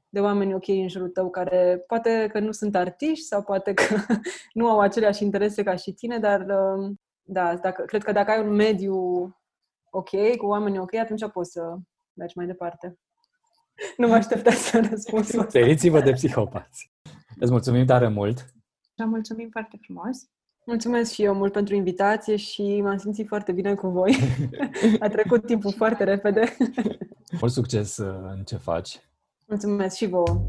de 0.08 0.20
oameni 0.20 0.54
ok 0.54 0.68
în 0.68 0.88
jurul 0.88 1.08
tău 1.08 1.30
care 1.30 1.84
poate 1.86 2.28
că 2.32 2.38
nu 2.38 2.52
sunt 2.52 2.76
artiști 2.76 3.24
sau 3.24 3.42
poate 3.42 3.74
că 3.74 3.84
nu 4.58 4.68
au 4.68 4.80
aceleași 4.80 5.24
interese 5.24 5.62
ca 5.62 5.76
și 5.76 5.92
tine, 5.92 6.18
dar 6.18 6.40
uh, 6.40 6.90
da, 7.22 7.56
dacă, 7.56 7.82
cred 7.82 8.02
că 8.02 8.12
dacă 8.12 8.30
ai 8.30 8.40
un 8.40 8.54
mediu 8.54 8.94
ok, 9.90 10.36
cu 10.36 10.46
oameni 10.46 10.78
ok, 10.78 10.94
atunci 10.94 11.30
poți 11.32 11.50
să 11.50 11.76
mergi 12.12 12.36
mai 12.36 12.46
departe. 12.46 12.98
Nu 13.96 14.06
mă 14.06 14.14
aștepta 14.14 14.50
să 14.50 14.86
răspunsul 14.90 15.46
Feriți-vă 15.50 16.00
de 16.00 16.12
psihopați! 16.12 16.92
Îți 17.38 17.50
mulțumim 17.50 17.86
tare 17.86 18.08
mult! 18.08 18.44
Vă 18.94 19.04
mulțumim 19.04 19.48
foarte 19.50 19.78
frumos! 19.82 20.30
Mulțumesc 20.70 21.12
și 21.12 21.22
eu 21.22 21.34
mult 21.34 21.52
pentru 21.52 21.74
invitație 21.74 22.36
și 22.36 22.80
m-am 22.82 22.98
simțit 22.98 23.26
foarte 23.26 23.52
bine 23.52 23.74
cu 23.74 23.88
voi. 23.88 24.18
A 25.00 25.08
trecut 25.08 25.46
timpul 25.46 25.74
foarte 25.76 26.04
repede. 26.04 26.56
Mult 27.40 27.52
succes 27.52 27.96
uh, 27.96 28.14
în 28.36 28.42
ce 28.44 28.56
faci! 28.56 29.00
Mulțumesc 29.46 29.96
și 29.96 30.06
vouă! 30.06 30.42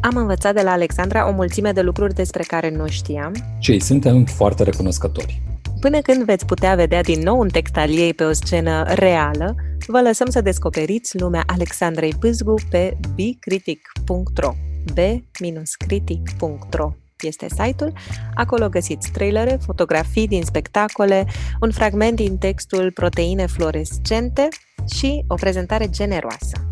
Am 0.00 0.16
învățat 0.16 0.54
de 0.54 0.62
la 0.62 0.70
Alexandra 0.70 1.28
o 1.28 1.32
mulțime 1.32 1.72
de 1.72 1.80
lucruri 1.80 2.14
despre 2.14 2.42
care 2.42 2.70
nu 2.70 2.86
știam. 2.86 3.32
Și 3.58 3.78
suntem 3.78 4.24
foarte 4.24 4.62
recunoscători. 4.62 5.42
Până 5.80 6.00
când 6.00 6.24
veți 6.24 6.46
putea 6.46 6.74
vedea 6.74 7.02
din 7.02 7.20
nou 7.20 7.38
un 7.38 7.48
text 7.48 7.76
al 7.76 7.90
ei 7.90 8.14
pe 8.14 8.24
o 8.24 8.32
scenă 8.32 8.84
reală, 8.94 9.54
vă 9.86 10.00
lăsăm 10.00 10.30
să 10.30 10.40
descoperiți 10.40 11.20
lumea 11.20 11.42
Alexandrei 11.46 12.14
Pâzgu 12.20 12.54
pe 12.70 12.96
bcritic.ro 13.14 14.52
b-critic.ro 14.94 16.92
este 17.22 17.46
site-ul. 17.48 17.92
Acolo 18.34 18.68
găsiți 18.68 19.10
trailere, 19.10 19.58
fotografii 19.64 20.28
din 20.28 20.42
spectacole, 20.42 21.26
un 21.60 21.70
fragment 21.70 22.16
din 22.16 22.38
textul 22.38 22.92
Proteine 22.92 23.46
fluorescente 23.46 24.48
și 24.94 25.24
o 25.28 25.34
prezentare 25.34 25.88
generoasă. 25.88 26.64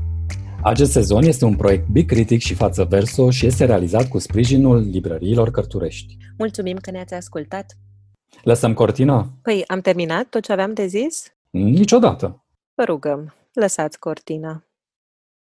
Acest 0.62 0.92
sezon 0.92 1.22
este 1.22 1.44
un 1.44 1.56
proiect 1.56 1.88
Bicritic 1.88 2.40
și 2.40 2.54
Față 2.54 2.84
Verso 2.84 3.30
și 3.30 3.46
este 3.46 3.64
realizat 3.64 4.08
cu 4.08 4.18
sprijinul 4.18 4.88
librăriilor 4.90 5.50
Cărturești. 5.50 6.16
Mulțumim 6.38 6.76
că 6.76 6.90
ne-ați 6.90 7.14
ascultat! 7.14 7.76
Lăsăm 8.42 8.74
cortina? 8.74 9.32
Păi, 9.42 9.64
am 9.66 9.80
terminat 9.80 10.24
tot 10.24 10.42
ce 10.42 10.52
aveam 10.52 10.72
de 10.72 10.86
zis? 10.86 11.32
Niciodată. 11.50 12.44
Vă 12.74 12.84
rugăm, 12.84 13.34
lăsați 13.52 13.98
cortina. 13.98 14.67